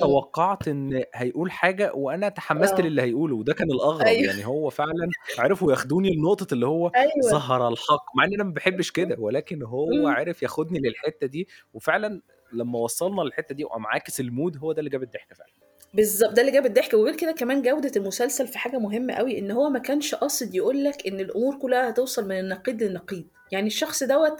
توقعت 0.00 0.68
إن 0.68 1.04
هيقول 1.14 1.50
حاجة 1.50 1.92
وأنا 1.94 2.28
تحمست 2.28 2.80
آه. 2.80 2.82
للي 2.82 3.02
هيقوله، 3.02 3.36
وده 3.36 3.54
كان 3.54 3.70
الأغرب، 3.70 4.06
أيوه. 4.06 4.26
يعني 4.26 4.46
هو 4.46 4.70
فعلًا 4.70 5.08
عرفوا 5.38 5.70
ياخدوني 5.72 6.10
لنقطة 6.16 6.54
اللي 6.54 6.66
هو 6.66 6.92
أيوه. 6.96 7.10
ظهر 7.32 7.68
الحق، 7.68 8.04
مع 8.16 8.24
إن 8.24 8.34
أنا 8.34 8.44
ما 8.44 8.52
باحبش 8.52 8.90
كده، 8.90 9.16
ولكن 9.18 9.62
هو 9.62 9.88
إمم. 9.92 10.06
عرف 10.06 10.42
ياخدني 10.42 10.78
للحتة 10.78 11.26
دي، 11.26 11.48
وفعلًا 11.74 12.22
لمّا 12.52 12.78
وصّلنا 12.78 13.22
للحتة 13.22 13.54
دي 13.54 13.64
وقام 13.64 13.86
عاكس 13.86 14.22
الmood 14.22 14.56
هو 14.58 14.72
ده 14.72 14.78
اللي 14.78 14.90
جاب 14.90 15.02
الضحك 15.02 15.34
فعلًا. 15.34 15.50
بالضبط، 15.94 16.32
ده 16.32 16.40
اللي 16.42 16.52
جاب 16.52 16.66
الضحك، 16.66 16.94
وغير 16.94 17.16
كده 17.16 17.32
كمان 17.32 17.62
جودة 17.62 17.92
المسلسل 17.96 18.46
في 18.48 18.58
حاجة 18.58 18.78
مهمة 18.78 19.14
أوي، 19.14 19.38
إن 19.38 19.50
هو 19.50 19.68
ما 19.70 19.78
كانش 19.78 20.14
قاصد 20.14 20.54
يقول 20.54 20.84
لك 20.84 21.06
إن 21.06 21.20
الأمور 21.20 21.58
كلها 21.58 21.90
هتوصل 21.90 22.28
من 22.28 22.38
النقيض 22.38 22.82
للنقيض، 22.82 23.24
يعني 23.52 23.66
الشخص 23.66 24.02
دوّة 24.02 24.36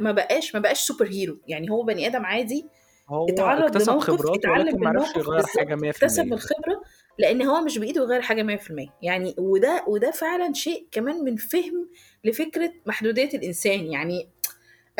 ما 0.00 0.12
بقاش 0.12 0.54
ما 0.54 0.60
بقاش 0.60 0.92
super 0.92 1.06
hero. 1.06 1.34
يعني 1.48 1.70
هو 1.70 1.82
بني 1.82 2.06
آدم 2.06 2.26
عادي 2.26 2.66
هو 3.10 3.26
اتعرّض 3.28 3.76
اكتسب 3.76 3.92
لموقف، 3.92 4.10
خبرات 4.10 4.38
اتعلم 4.38 4.66
ولكن 4.66 4.78
من 4.80 4.82
ما 4.82 4.88
عرفش 4.88 5.16
الموقف 5.16 5.16
يغيّر 5.16 5.46
حاجة 5.46 5.74
بالضبط، 5.74 5.82
مِيّة 5.82 5.90
في 5.92 6.04
اكتسب 6.04 6.22
من 6.24 6.32
المِيّة. 6.32 6.34
الخبرة، 6.34 6.82
لإن 7.18 7.42
هو 7.42 7.60
مش 7.60 7.78
بإيده 7.78 8.02
يغيّر 8.02 8.22
حاجة 8.22 8.42
100% 8.42 8.88
يعني 9.02 9.34
وده 9.38 9.84
وده 9.88 10.10
فعلًا 10.10 10.52
شيء 10.52 10.88
كمان 10.92 11.24
من 11.24 11.36
فِهم 11.36 11.90
لفكرة 12.24 12.72
محدودية 12.86 13.28
الإنسان، 13.34 13.86
يعني 13.86 14.28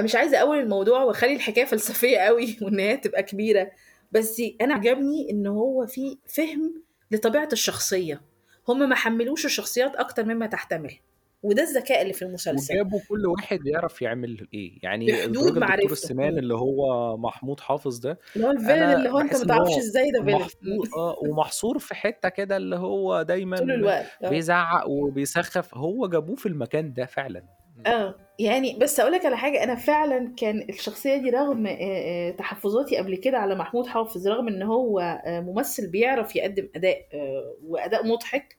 مش 0.00 0.14
عايزة 0.16 0.38
أأوّل 0.38 0.58
الموضوع 0.58 1.02
وأخلّي 1.02 1.34
الحكاية 1.36 1.64
فلسفية 1.64 2.18
أوي 2.28 2.56
وإن 2.62 2.80
هي 2.80 2.96
تبقى 2.96 3.22
كبيرة، 3.22 3.70
بس 4.12 4.42
أنا 4.60 4.74
عجبني 4.74 5.30
إن 5.30 5.46
هو 5.46 5.86
في 5.86 6.18
فِهم 6.26 6.82
لطبيعة 7.10 7.48
الشخصية، 7.52 8.22
هم 8.68 8.88
ما 8.88 8.94
حمّلوش 8.94 9.44
الشخصيات 9.46 9.96
أكتر 9.96 10.24
مما 10.24 10.46
تحتمل، 10.46 10.94
وده 11.42 11.62
الذكاء 11.62 12.02
اللي 12.02 12.12
في 12.12 12.22
المسلسل. 12.22 12.74
وجابوا 12.74 13.00
كل 13.08 13.26
واحد 13.26 13.58
بيعرف 13.58 14.02
يعمل 14.02 14.48
إيه، 14.54 14.78
يعني 14.82 15.24
الراجل 15.24 15.60
دكتور 15.60 15.92
السنان. 15.92 16.38
اللي 16.38 16.54
هو 16.54 17.16
محمود 17.16 17.60
حافظ 17.60 17.98
ده، 17.98 18.18
اللي 18.36 18.46
هو 18.46 18.50
أنا 18.50 18.96
اللي 18.96 19.08
هو 19.08 19.18
باحس 19.18 19.40
ما 19.40 19.46
تعرفش 19.46 19.72
هو 19.72 19.78
إزاي 19.78 20.10
ده. 20.10 20.22
محصور 20.22 20.88
آه، 20.96 21.16
ومحصور 21.22 21.78
في 21.78 21.94
حتة 21.94 22.28
كده 22.28 22.56
اللي 22.56 22.76
هو 22.76 23.16
طول 23.16 23.24
دايمًا 23.24 23.58
الوقت، 23.58 24.06
آه. 24.24 24.28
بيزعّق 24.28 24.88
وبيسخّف، 24.88 25.74
هو 25.74 26.06
جابوه 26.08 26.36
في 26.36 26.46
المكان 26.46 26.92
ده 26.92 27.06
فعلًا. 27.06 27.42
آه، 27.86 28.14
يعني 28.38 28.78
بس 28.78 29.00
أقول 29.00 29.12
لك 29.12 29.26
على 29.26 29.36
حاجة، 29.36 29.64
أنا 29.64 29.74
فعلًا 29.74 30.34
كان 30.36 30.66
الشخصية 30.68 31.16
دي 31.16 31.30
رغم 31.30 31.66
آآ 31.66 31.76
آآ 31.80 32.30
تحفظاتي 32.30 32.96
قبل 32.96 33.16
كده 33.16 33.38
على 33.38 33.54
محمود 33.54 33.86
حافظ، 33.86 34.28
رغم 34.28 34.48
إن 34.48 34.62
هو 34.62 35.22
ممثل 35.26 35.90
بيعرف 35.90 36.36
يقدّم 36.36 36.68
أداء 36.76 37.06
آآ 37.14 37.54
وأداء 37.64 38.06
مضحك، 38.06 38.56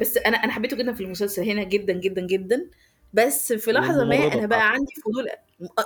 بس 0.00 0.16
أنا 0.16 0.36
أنا 0.36 0.52
حبيته 0.52 0.76
جدًا 0.76 0.92
في 0.94 1.02
المسلسل 1.04 1.42
هنا 1.50 1.64
جدًا، 1.64 1.92
جدًا، 1.92 2.26
جدًا، 2.26 2.70
بس 3.12 3.52
في 3.52 3.72
لحظة 3.72 4.04
ما 4.04 4.16
بتاعته. 4.40 4.46
بقى 4.46 4.68
عندي 4.70 4.92
فضول 5.04 5.28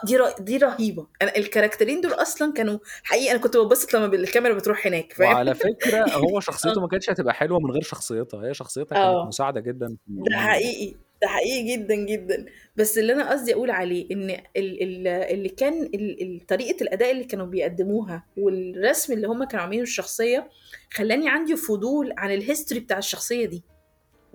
دي 0.05 0.17
ر 0.17 0.31
دي 0.41 0.57
رهيبة، 0.57 1.07
أنا 1.23 1.37
الكاركترين 1.37 2.01
دول 2.01 2.13
أصلًا 2.13 2.53
كانوا 2.53 2.79
حقيقي 3.05 3.31
أنا 3.33 3.39
كنت 3.41 3.57
باتبسط 3.57 3.95
لمّا 3.95 4.07
الكاميرا 4.07 4.55
بتروح 4.55 4.87
هناك، 4.87 5.13
فاهم؟ 5.13 5.37
وعلى 5.37 5.55
فكرة 5.55 6.07
هو 6.17 6.41
شخصيته 6.41 6.81
آه. 6.81 6.81
ما 6.81 6.89
كانتش 6.89 7.11
هتبقى 7.11 7.35
حلوة 7.35 7.59
من 7.61 7.71
غير 7.71 7.83
شخصيتها، 7.83 8.47
هي 8.49 8.55
شخصيتها 8.55 8.97
كانت 8.97 9.19
آه، 9.19 9.25
مساعدة 9.25 9.61
جدًا 9.61 9.97
ده. 10.07 10.31
حقيقي، 10.33 10.97
ده 11.23 11.29
حقيقي 11.29 11.77
جدًا، 11.77 11.95
جدًا. 11.95 12.47
بس 12.77 12.99
اللي 12.99 13.13
أنا 13.13 13.31
قصدي 13.31 13.55
أقول 13.55 13.71
عليه 13.71 14.07
إن 14.13 14.31
ال 14.31 14.83
ال 14.83 15.07
اللي 15.09 15.49
كان 15.49 15.83
ال 15.83 16.23
ال 16.23 16.47
طريقة 16.47 16.83
الأداء 16.83 17.11
اللي 17.11 17.25
كانوا 17.25 17.47
بيقدموها 17.47 18.25
والرسم 18.37 19.13
اللي 19.13 19.27
هم 19.29 19.45
كانوا 19.45 19.63
عاملينه 19.63 19.83
للشخصية، 19.83 20.51
خلّاني 20.93 21.29
عندي 21.29 21.57
فضول 21.57 22.15
عن 22.19 22.41
الhistory 22.41 22.77
بتاع 22.79 22.99
الشخصية 22.99 23.47
دي. 23.47 23.63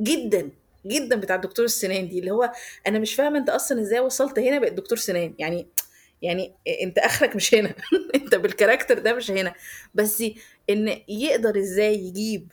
جدًا، 0.02 0.52
جدًا 0.86 1.16
بتاع 1.16 1.36
دكتور 1.36 1.66
السنان 1.66 2.10
دي، 2.10 2.20
اللي 2.20 2.32
هو 2.32 2.52
أنا 2.88 3.00
مش 3.00 3.16
فاهمة 3.16 3.38
أنت 3.40 3.50
أصلًا 3.50 3.82
إزاي 3.82 4.00
وصلت 4.00 4.40
هنا 4.40 4.60
بقيت 4.60 4.74
دكتور 4.74 4.98
سنان، 4.98 5.36
يعني 5.40 5.68
يعني 6.22 6.56
أنت 6.84 6.98
آخرك 7.00 7.36
مش 7.36 7.56
هنا، 7.56 7.76
أنت 8.16 8.36
بالcharacter 8.36 8.94
ده 9.00 9.14
مش 9.14 9.32
هنا. 9.32 9.54
بس 9.96 10.24
إن 10.70 11.02
يقدر 11.10 11.60
إزاي 11.60 11.96
يجيب 12.00 12.52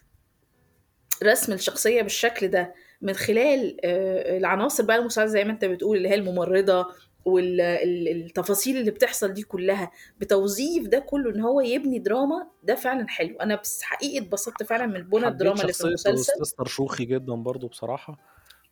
رسم 1.23 1.53
الشخصية 1.53 2.03
بالشكل 2.03 2.49
ده 2.49 2.75
من 3.03 3.15
خلال 3.15 3.77
آآ 3.87 4.37
العناصر 4.39 4.85
بقى 4.85 4.97
المساعدة 4.97 5.31
زي 5.31 5.45
ما 5.45 5.53
أنت 5.53 5.65
بتقول، 5.65 5.97
اللي 5.97 6.09
هي 6.09 6.15
الممرضة 6.15 6.87
وال 7.25 7.61
ال 7.61 8.09
التفاصيل 8.09 8.77
اللي 8.77 8.91
بتحصل 8.91 9.33
دي 9.35 9.43
كلّها، 9.43 9.91
بتوظيف 10.21 10.89
ده 10.89 10.99
كلّه 10.99 11.31
إن 11.31 11.41
هو 11.41 11.61
يبني 11.61 11.99
دراما، 11.99 12.47
ده 12.63 12.75
فعلًا 12.75 13.09
حلو. 13.09 13.37
أنا 13.41 13.57
بس 13.57 13.83
حقيقي 13.83 14.19
اتبسطت 14.19 14.63
فعلًا 14.63 14.87
من 14.87 15.03
بُنى 15.03 15.27
الدراما 15.29 15.63
اللي 15.63 15.73
في 15.73 15.81
المسلسل. 15.81 16.33
طرشوخي 16.59 17.05
جدًا 17.05 17.35
برضه 17.35 17.69
بصراحة، 17.69 18.19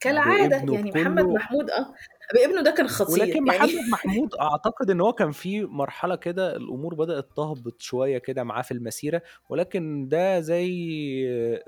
كالعادة، 0.00 0.56
بابنه 0.56 0.74
يعني 0.74 0.90
محمد 0.92 1.24
محمود 1.24 1.70
آه، 1.70 1.94
بابنه 2.34 2.62
ده 2.62 2.70
كان 2.70 2.88
خطير، 2.88 3.12
ولكن 3.12 3.46
يعني 3.46 3.72
محمد 3.72 3.88
محمود 3.88 4.34
أعتقد 4.34 4.90
إن 4.90 5.00
هو 5.00 5.12
كان 5.12 5.32
في 5.32 5.64
مرحلة 5.64 6.16
كده 6.16 6.56
الأمور 6.56 6.94
بدأت 6.94 7.36
تهبط 7.36 7.82
شوية 7.82 8.18
كده 8.18 8.44
معاه 8.44 8.62
في 8.62 8.70
المسيرة، 8.74 9.22
ولكن 9.48 10.08
ده 10.08 10.40
زي 10.40 10.70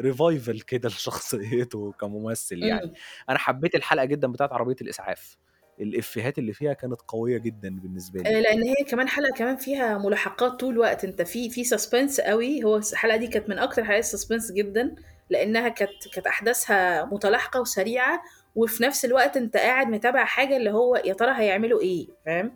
revival 0.02 0.62
كده 0.66 0.88
لشخصيته 0.95 1.92
كممثل 1.92 2.62
يعني. 2.62 2.87
إمم. 2.87 2.95
أنا 3.28 3.38
حبيت 3.38 3.75
الحلقة 3.75 4.04
جدًا 4.04 4.28
بتاعة 4.33 4.49
عربية 4.52 4.76
الإسعاف، 4.83 5.38
الإفيهات 5.81 6.38
اللي 6.38 6.52
فيها 6.52 6.73
كانت 6.73 7.00
قوية 7.09 7.38
جدًا 7.38 7.81
بالنسبة 7.81 8.23
آآ 8.26 8.31
لي. 8.31 8.37
لإن 8.40 8.62
هي 8.62 8.75
كمان 8.90 9.09
حلقة 9.09 9.33
كمان 9.37 9.57
فيها 9.57 9.99
ملاحقات 9.99 10.52
طول 10.61 10.75
الوقت، 10.75 11.04
أنت 11.04 11.23
في 11.23 11.50
في 11.50 11.64
suspense 11.64 12.21
أوي، 12.28 12.64
هو 12.64 12.76
الس 12.76 12.92
الحلقة 12.92 13.16
دي 13.16 13.26
كانت 13.26 13.49
من 13.49 13.59
أكتر 13.59 13.83
الحلقات 13.83 14.04
الsuspense 14.04 14.52
جدًا، 14.52 14.95
لإنها 15.31 15.69
كانت 15.69 16.09
كانت 16.14 16.26
أحداثها 16.26 17.04
متلاحقة 17.04 17.61
وسريعة، 17.61 18.23
وفي 18.56 18.82
نفس 18.82 19.04
الوقت 19.04 19.37
أنت 19.37 19.56
قاعد 19.56 19.87
متابع 19.88 20.25
حاجة 20.25 20.56
اللي 20.56 20.71
هو 20.71 20.97
يا 20.97 21.12
ترى 21.14 21.32
هيعملوا 21.37 21.80
إيه، 21.80 22.06
فاهم؟ 22.26 22.52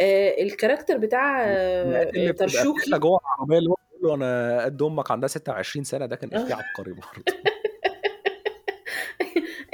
آآ 0.00 0.36
الcharacter 0.48 0.94
بتاع 0.94 1.44
اللي 1.54 2.04
بتبقى 2.06 2.32
بتحصل 2.32 2.52
طرشوخي 2.58 2.90
جوّه 2.98 3.20
العربية 3.24 3.58
اللي 3.58 3.70
هو 3.70 3.76
بيقول 3.92 4.08
له 4.08 4.14
أنا 4.14 4.64
قد 4.64 4.82
أمك 4.82 5.10
عندها 5.10 5.28
26 5.28 5.84
سنة، 5.84 6.06
ده 6.06 6.16
كان 6.16 6.34
آه. 6.34 6.44
إفيه 6.44 6.54
عبقري 6.54 6.92
برضه. 6.92 7.24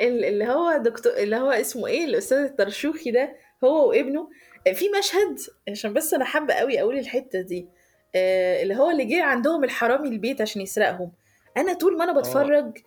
ال 0.01 0.25
اللي 0.25 0.47
هو 0.49 0.77
دكتو 0.77 1.11
اللي 1.11 1.37
هو 1.37 1.51
اسمه 1.51 1.87
إيه، 1.87 2.05
الأستاذ 2.05 2.39
الطرشوخي 2.39 3.11
ده 3.11 3.37
هو 3.65 3.89
وابنه، 3.89 4.29
في 4.75 4.85
مشهد 4.99 5.39
عشان 5.71 5.93
بس 5.93 6.15
أنا 6.15 6.25
حابة 6.25 6.55
أوي 6.55 6.81
أقول 6.81 6.99
الحتّة 6.99 7.41
دي، 7.41 7.69
آآ 8.15 8.63
اللي 8.63 8.77
هو 8.77 8.91
اللي 8.91 9.05
جِه 9.05 9.23
عندهم 9.23 9.65
الحرامي 9.65 10.09
البيت 10.09 10.41
عشان 10.41 10.63
يسرقهم، 10.63 11.13
أنا 11.57 11.73
طول 11.75 11.99
ما 11.99 12.05
أنا 12.05 12.13
آه. 12.13 12.15
باتفرّج، 12.15 12.79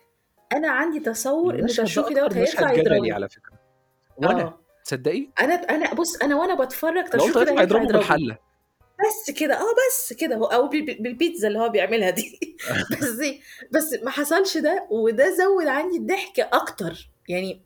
أنا 0.52 0.68
عندي 0.70 1.00
تصوُّر 1.00 1.54
إن 1.54 1.58
المشهد 1.58 2.12
ده 2.14 2.28
هيطلع 2.36 2.72
يضربه. 2.72 3.14
على 3.14 3.28
فكرة. 3.28 3.52
وأنا، 4.16 4.42
آه. 4.42 4.60
تصدقي؟ 4.84 5.28
أنا 5.40 5.54
أنا 5.54 5.94
بُص، 5.94 6.16
أنا 6.22 6.36
وأنا 6.36 6.54
باتفرّج 6.54 6.96
أنا 6.96 7.02
قُلت 7.02 7.12
طرشوخي 7.12 7.32
ده 7.32 7.40
هيطلع 7.40 7.50
هيطلع 7.50 7.62
يضربه 7.62 7.82
يضربه. 7.84 7.98
بالحلة. 7.98 8.38
بس 9.06 9.30
كده، 9.30 9.54
آه 9.54 9.74
بس 9.88 10.12
كده، 10.12 10.36
بال 10.80 11.02
بالبيتزا 11.02 11.48
اللي 11.48 11.58
هو 11.58 11.68
بيعملها 11.68 12.10
دي، 12.10 12.40
بس 12.92 13.20
بس 13.72 13.98
ما 14.02 14.10
حصلش 14.10 14.56
ده، 14.58 14.86
وده 14.90 15.30
زوّد 15.30 15.66
عندي 15.66 15.96
الضحك 15.96 16.40
أكتر، 16.40 17.10
يعني 17.28 17.62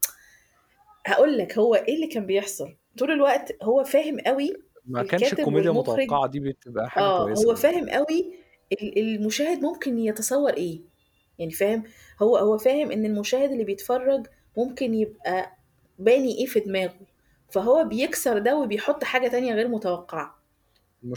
هاقول 1.06 1.38
لك 1.38 1.58
هو 1.58 1.74
إيه 1.74 1.94
اللي 1.94 2.06
كان 2.06 2.26
بيحصل، 2.26 2.76
طول 2.98 3.10
الوقت 3.10 3.56
هو 3.62 3.84
فاهم 3.84 4.18
أوي 4.26 4.52
ما 4.86 5.02
كانش 5.02 5.32
الكوميديا 5.32 5.70
المتوقعة 5.70 6.26
دي 6.26 6.40
بتبقى 6.40 6.90
حاجة 6.90 7.04
آه، 7.04 7.24
كويسة 7.24 7.50
هو. 7.50 7.54
فاهم 7.54 7.88
ال 8.72 8.98
المشاهد 8.98 9.62
ممكن 9.62 9.98
يتصوّر 9.98 10.52
إيه، 10.52 10.80
يعني 11.38 11.52
فاهم؟ 11.52 11.84
هو 12.22 12.36
هو 12.36 12.58
فاهم 12.58 12.90
إن 12.92 13.06
المشاهد 13.06 13.50
اللي 13.52 13.64
بيتفرّج 13.64 14.26
ممكن 14.56 14.94
يبقى 14.94 15.56
باني 15.98 16.38
إيه 16.38 16.46
في 16.46 16.60
دماغه، 16.60 16.96
فهو 17.50 17.84
بيكسر 17.84 18.38
ده 18.38 18.56
وبيحُط 18.58 19.04
حاجة 19.04 19.28
تانية 19.28 19.54
غير 19.54 19.68
متوقعة. 19.68 20.42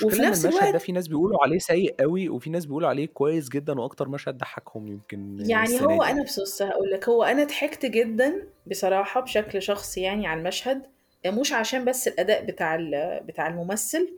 وفي 0.02 0.22
المشكلة 0.22 0.28
إن 0.28 0.30
نفس 0.30 0.46
المشهد 0.46 0.72
ده 0.72 0.78
الوقت 0.78 0.80
في 0.80 0.92
ناس 0.92 1.08
بيقولوا 1.08 1.38
عليه 1.44 1.60
سيء 1.60 1.96
أوي، 2.04 2.30
وفي 2.30 2.50
ناس 2.50 2.66
بيقولوا 2.66 2.90
عليه 2.90 3.06
كويس 3.08 3.50
جدًا 3.50 3.80
وأكتر 3.80 4.10
مشهد 4.10 4.38
ضحّكهم 4.38 4.88
يمكن 4.88 5.40
يعني 5.40 5.64
السنة 5.64 5.82
هو 5.82 6.04
دي 6.04 6.04
أنا 6.04 6.12
يعني. 6.12 6.24
بُص 6.24 6.40
بُص 6.40 6.62
هاقول 6.62 6.90
لك، 6.92 7.10
هو 7.10 7.24
أنا 7.24 7.44
ضحكت 7.44 7.86
جدًا 7.86 8.48
بصراحة 8.68 9.22
بشكل 9.22 9.62
شخصي 9.62 10.02
يعني 10.02 10.28
على 10.28 10.40
المشهد، 10.40 10.84
مش 11.26 11.54
عشان 11.54 11.86
بس 11.86 12.08
الأداء 12.08 12.46
بتاع 12.46 12.76
ال 12.76 13.22
بتاع 13.28 13.48
الممثل، 13.48 14.18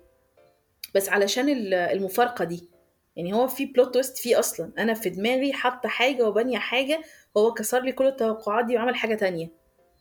بس 0.96 1.10
علشان 1.10 1.50
ال 1.50 1.74
المفارقة 1.74 2.46
دي، 2.46 2.70
يعني 3.18 3.34
هو 3.34 3.48
في 3.48 3.66
plot 3.68 3.88
twist 3.98 4.22
فيه 4.22 4.40
أصلًا، 4.40 4.72
أنا 4.78 4.94
في 4.94 5.10
دماغي 5.10 5.54
حاطة 5.54 5.90
حاجة 5.90 6.28
وبانية 6.28 6.58
حاجة، 6.58 7.02
هو 7.38 7.54
كسر 7.54 7.82
لي 7.82 7.92
كل 7.92 8.08
التوقعات 8.08 8.66
دي 8.66 8.76
وعمل 8.78 8.96
حاجة 8.96 9.16
تانية، 9.16 9.50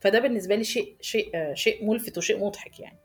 فده 0.01 0.19
بالنسبة 0.21 0.55
لي 0.55 0.65
شيء 0.65 0.97
شيء 1.01 1.55
شيء 1.55 1.85
مُلفت 1.87 2.19
وشيء 2.19 2.39
مُضحك 2.45 2.81
يعني. 2.81 2.99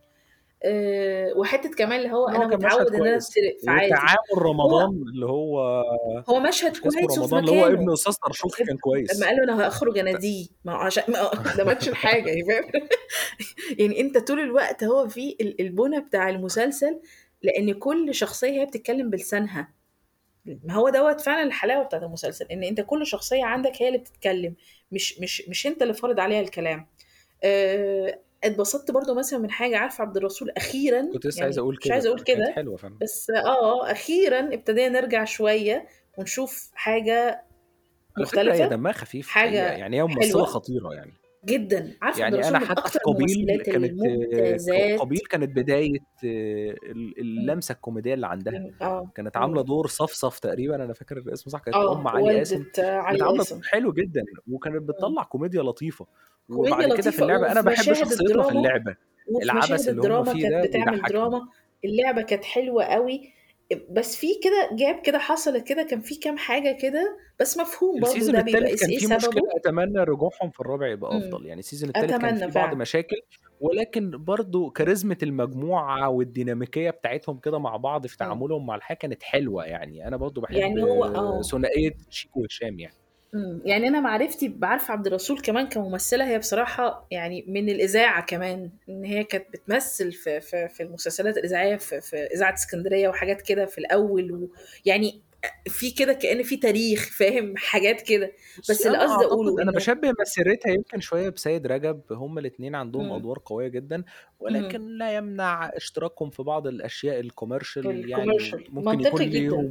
آآ 0.63 1.33
وحتّة 1.35 1.69
كمان 1.69 1.99
اللي 1.99 2.11
هو 2.11 2.27
هو 2.27 2.47
مشهد 2.47 2.65
متعوّد 2.65 2.87
إن 2.87 2.95
أنا 2.95 3.09
كويس، 3.09 3.27
أتسرق 3.27 3.57
فعادي، 3.65 3.85
وتعامل 3.87 4.17
هو 4.33 4.51
رمضان 4.51 4.89
اللي 4.89 5.25
هو 5.25 5.83
هو 6.29 6.39
مشهد 6.39 6.77
كويس 6.77 6.95
وفي 6.95 7.19
رمضان، 7.19 7.39
اللي 7.39 7.51
هو 7.51 7.65
ابن 7.67 7.95
طرشوخي 8.25 8.63
اب 8.63 8.67
كان 8.67 8.75
لمّا 8.75 8.81
كويس. 8.81 9.23
قال 9.23 9.35
له 9.37 9.43
أنا 9.43 9.65
هأخرج 9.65 9.93
ت 9.93 9.97
أناديه، 9.97 10.45
ما 10.65 10.73
هو 10.73 10.77
عشان 10.77 11.03
ما 11.07 11.19
هو 11.19 11.31
ده 11.57 11.63
ما 11.63 11.73
قالش 11.73 11.87
الحاجة 11.89 12.29
يعني؟ 12.29 12.43
يعني 13.79 13.99
أنت 14.01 14.17
طول 14.17 14.39
الوقت 14.39 14.83
هو 14.83 15.07
في 15.07 15.35
ال 15.41 15.61
البُنى 15.61 15.99
بتاع 15.99 16.29
المسلسل، 16.29 17.01
لإن 17.43 17.73
كل 17.73 18.15
شخصية 18.15 18.61
هي 18.61 18.65
بتتكلم 18.65 19.09
بلسانها، 19.09 19.80
ما 20.45 20.73
هو 20.73 20.89
دوّة 20.89 21.17
فعلًا 21.17 21.43
الحلاوة 21.43 21.83
بتاعة 21.85 21.99
المسلسل، 22.05 22.45
إن 22.51 22.63
أنت 22.63 22.81
كل 22.81 23.05
شخصية 23.07 23.45
عندك 23.45 23.81
هي 23.81 23.87
اللي 23.87 23.97
بتتكلم، 23.99 24.55
مش 24.91 25.19
مش 25.19 25.49
مش 25.49 25.67
أنت 25.67 25.81
اللي 25.81 25.93
فارض 25.93 26.19
عليها 26.19 26.41
الكلام. 26.41 26.87
آآ 27.43 28.19
اتبسطت 28.43 28.91
برضه 28.91 29.15
مثلًا 29.15 29.39
من 29.39 29.51
حاجة، 29.51 29.77
عارفة 29.77 30.01
عبد 30.03 30.17
الرسول 30.17 30.49
أخيرًا، 30.51 31.01
كنت 31.13 31.25
لسه 31.25 31.45
يعني 31.45 31.51
أقول 31.61 31.77
مش 31.81 31.91
كده 31.91 31.91
عايزة 31.91 32.09
أقول 32.09 32.19
فعلًا، 32.19 32.25
كانت 32.33 32.47
كده، 32.47 32.49
حلوة 32.49 32.77
فعلًا. 32.77 33.01
بس 33.01 33.29
آه، 33.31 33.91
أخيرًا 33.91 34.53
ابتدينا 34.55 34.89
نرجع 35.01 35.25
شوية 35.25 35.87
ونشوف 36.17 36.71
على 38.17 38.25
فكرة 38.25 38.53
هي 38.53 38.67
مختلفة، 38.67 38.67
دمها 38.67 38.91
خفيف 38.91 39.27
حاجة 39.29 39.71
يعني 39.73 39.97
هي 39.97 40.03
ممثلة 40.03 40.43
حلوة 40.43 40.45
خطيرة 40.45 40.93
يعني. 40.93 41.20
جدًا، 41.45 41.97
عارفة 42.01 42.27
يعني 42.27 42.47
أنا 42.47 42.59
من 42.59 42.69
حتى 42.69 42.77
أكتر 42.77 42.99
قابيل 42.99 43.47
الممثلات 43.47 43.67
كانت 43.69 44.01
ق 44.01 44.05
الممتازات. 44.05 45.01
قابيل 45.01 45.19
كانت 45.19 45.49
بداية 45.55 45.99
ال 46.23 47.19
إمم. 47.37 47.61
اللمسة 47.61 47.73
الكوميدية 47.73 48.13
اللي 48.13 48.27
عندها، 48.27 48.59
إمم، 48.59 48.75
آه، 48.81 49.11
كانت 49.15 49.37
عاملة 49.37 49.61
إمم. 49.61 49.63
دور 49.63 49.87
صفصف 49.87 50.39
تقريبًا 50.39 50.75
أنا 50.75 50.93
فاكر 50.93 51.17
الاسم 51.17 51.49
صح، 51.51 51.59
كانت 51.59 51.83
أم 51.83 52.07
آه، 52.13 52.17
علي 52.17 52.33
والدة 52.33 52.37
قاسم، 52.37 52.65
كانت 53.09 53.19
علي 53.19 53.25
عاملة 53.25 53.43
دور 53.43 53.47
قاسم. 53.47 53.63
حلو 53.63 53.93
جدًا، 53.93 54.23
وكانت 54.47 54.83
إمم. 54.89 54.89
بتطلّع 54.89 55.23
كوميديا 55.23 55.63
لطيفة، 55.63 56.07
كوميديا 56.49 56.87
وبعد 56.87 56.91
كده 56.91 57.11
في 57.11 57.19
لطيفة 57.19 57.19
اللعبة 57.19 57.51
أنا 57.51 57.61
وفي 57.61 57.71
باحب 57.71 57.93
مشاهد 57.93 57.93
شخصيتها 57.93 58.43
في 58.43 58.51
الدراما 58.51 58.51
اللعبة، 58.51 58.95
وفي 59.27 59.55
مشاهد 59.57 59.79
العبث 59.79 59.89
اللي 59.89 60.01
هم 60.03 60.23
الدراما 60.23 60.25
فيه 60.25 60.43
كانت 60.43 60.55
ده 60.59 60.65
بتعمل 60.65 61.05
بيضحّكني. 61.05 61.05
دراما، 61.05 61.49
اللعبة 61.85 62.21
كانت 62.21 62.43
حلوة 62.45 62.83
أوي، 62.85 63.15
أ 63.15 63.31
بس 63.89 64.15
في 64.15 64.27
كده 64.43 64.69
gap 64.77 65.01
كده 65.01 65.17
حصلت 65.17 65.67
كده، 65.67 65.83
كان 65.83 66.01
في 66.01 66.15
كام 66.15 66.37
حاجة 66.37 66.77
كده، 66.81 67.17
بس 67.39 67.57
مفهوم 67.57 67.99
برضه 67.99 68.31
ده 68.31 68.41
بيبقى 68.41 68.61
كان 68.61 68.75
فيه 68.89 68.95
مشكلة 68.95 69.19
سببه. 69.19 69.41
أتمنى 69.57 69.99
رجوعهم 69.99 70.49
في 70.53 70.59
الرابع 70.59 70.87
يبقى 70.87 71.11
إمم، 71.11 71.21
أفضل، 71.21 71.45
يعني 71.45 71.59
ال 71.59 71.64
season 71.64 71.89
التالت 71.89 72.11
كان 72.11 72.35
فيه 72.51 72.59
بعض. 72.61 72.75
مشاكل، 72.75 73.15
ولكن 73.59 74.23
برضه 74.23 74.69
كاريزمة 74.71 75.17
المجموعة 75.23 76.09
والديناميكية 76.09 76.89
بتاعتهم 76.89 77.37
كده 77.39 77.59
مع 77.59 77.77
بعض 77.77 78.07
في 78.07 78.13
إمم. 78.21 78.29
تعاملهم 78.29 78.65
مع 78.65 78.75
الحياة 78.75 78.97
كانت 78.97 79.23
حلوة 79.23 79.65
يعني، 79.65 80.07
أنا 80.07 80.17
برضه 80.17 80.41
باحب 80.41 80.55
يعني 80.55 80.83
هو 80.83 81.03
آه. 81.05 81.41
ثنائية 81.41 81.91
شيكو 82.09 82.41
وهشام 82.41 82.79
يعني. 82.79 83.00
يعني 83.65 83.87
أنا 83.87 83.99
معرفتي 83.99 84.47
بعارفة 84.47 84.91
عبد 84.91 85.07
الرسول 85.07 85.41
كمان 85.41 85.67
كممثلة 85.67 86.27
هي 86.29 86.39
بصراحة 86.39 87.07
يعني 87.11 87.45
من 87.47 87.69
الإذاعة 87.69 88.25
كمان، 88.25 88.71
إن 88.89 89.03
هي 89.05 89.23
كانت 89.23 89.45
بتمثل 89.53 90.11
في 90.11 90.41
في 90.41 90.67
في 90.69 90.83
المسلسلات 90.83 91.37
الإذاعية 91.37 91.75
في 91.75 92.01
في 92.01 92.17
إذاعة 92.17 92.53
إسكندرية 92.53 93.09
وحاجات 93.09 93.41
كده 93.41 93.65
في 93.65 93.77
الأول، 93.77 94.49
ويعني 94.85 95.21
في 95.69 95.91
كده 95.91 96.13
كأن 96.13 96.43
في 96.43 96.57
تاريخ 96.57 97.09
فاهم، 97.19 97.57
حاجات 97.57 98.01
كده، 98.01 98.33
بس 98.67 98.85
اللي 98.85 98.97
قصدي 98.97 99.25
أنا 99.61 99.71
إنه 99.71 99.71
باشبّه 99.71 100.13
مسيرتها 100.19 100.69
يمكن 100.71 100.99
شوية 100.99 101.29
بسيد 101.29 101.67
رجب، 101.67 102.01
هُم 102.11 102.37
الاتنين 102.39 102.75
عندهم 102.75 103.11
إمم. 103.11 103.11
أدوار 103.11 103.39
قوية 103.45 103.67
جدًا، 103.67 104.03
اهم. 104.49 104.77
ولكن 104.77 104.97
لا 104.97 105.15
يمنع 105.17 105.69
اشتراكهم 105.75 106.29
في 106.29 106.43
بعض 106.43 106.67
الأشياء 106.67 107.21
الcommercial 107.21 107.85
يعني 107.85 108.57
الcommercial 108.57 108.61
ممكن 108.69 108.99
يكون 108.99 109.21
ليهم 109.29 109.69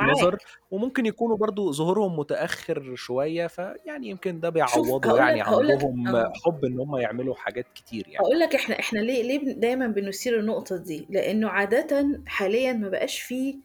نظر، 0.00 0.38
معاك. 0.38 0.42
وممكن 0.70 1.06
يكونوا 1.06 1.36
برضه 1.36 1.72
ظهورهم 1.72 2.18
متأخر 2.18 2.94
شوية، 2.94 3.46
فيعني 3.46 4.08
يمكن 4.08 4.40
ده 4.40 4.48
بيعوّضوا 4.50 5.18
يعني 5.18 5.40
عندهم 5.42 6.16
آه. 6.16 6.42
حُب 6.44 6.64
إن 6.64 6.80
هُم 6.80 6.96
يعملوا 6.96 7.34
حاجات 7.34 7.68
كتير 7.74 8.08
يعني. 8.08 8.26
هاقول 8.26 8.40
لك 8.40 8.54
إحنا 8.54 8.78
إحنا 8.78 8.98
ليه 8.98 9.22
ليه 9.22 9.52
دايمًا 9.54 9.86
بنثير 9.86 10.40
النقطة 10.40 10.76
دي، 10.76 11.06
لإنه 11.10 11.48
عادةً 11.48 12.22
حاليًا 12.26 12.72
ما 12.72 12.88
بقاش 12.88 13.20
في 13.20 13.60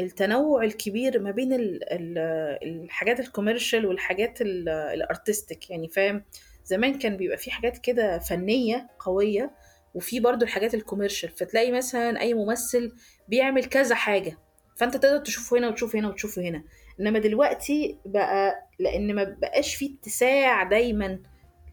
التنوُّع 0.00 0.62
الكبير 0.64 1.18
ما 1.20 1.30
بين 1.30 1.52
ال 1.52 1.92
ال 1.92 2.18
الحاجات 2.62 3.20
الcommercial 3.20 3.84
والحاجات 3.84 4.38
ال 4.42 4.64
الartistic. 5.02 5.70
يعني 5.70 5.88
فاهم، 5.88 6.24
زمان 6.64 6.98
كان 6.98 7.16
بيبقى 7.16 7.36
في 7.36 7.50
حاجات 7.50 7.78
كده 7.78 8.18
فنية 8.18 8.88
قوية 8.98 9.50
وفي 9.94 10.20
برضو 10.20 10.44
الحاجات 10.44 10.74
الكوميرشال. 10.74 11.28
فتلاقي 11.30 11.72
مثلا 11.72 12.20
أي 12.20 12.34
ممثل 12.34 12.92
بيعمل 13.28 13.64
كذا 13.64 13.94
حاجة 13.94 14.38
فأنت 14.76 14.96
تقدر 14.96 15.18
تشوفه 15.18 15.58
هنا 15.58 15.68
وتشوفه 15.68 15.98
هنا 15.98 16.08
وتشوفه 16.08 16.42
هنا. 16.42 16.64
إنما 17.00 17.18
دلوقتي 17.18 17.98
بقى 18.06 18.68
لأن 18.78 19.14
ما 19.14 19.24
بقاش 19.24 19.74
في 19.74 19.96
اتساع 20.00 20.62
دايما 20.62 21.18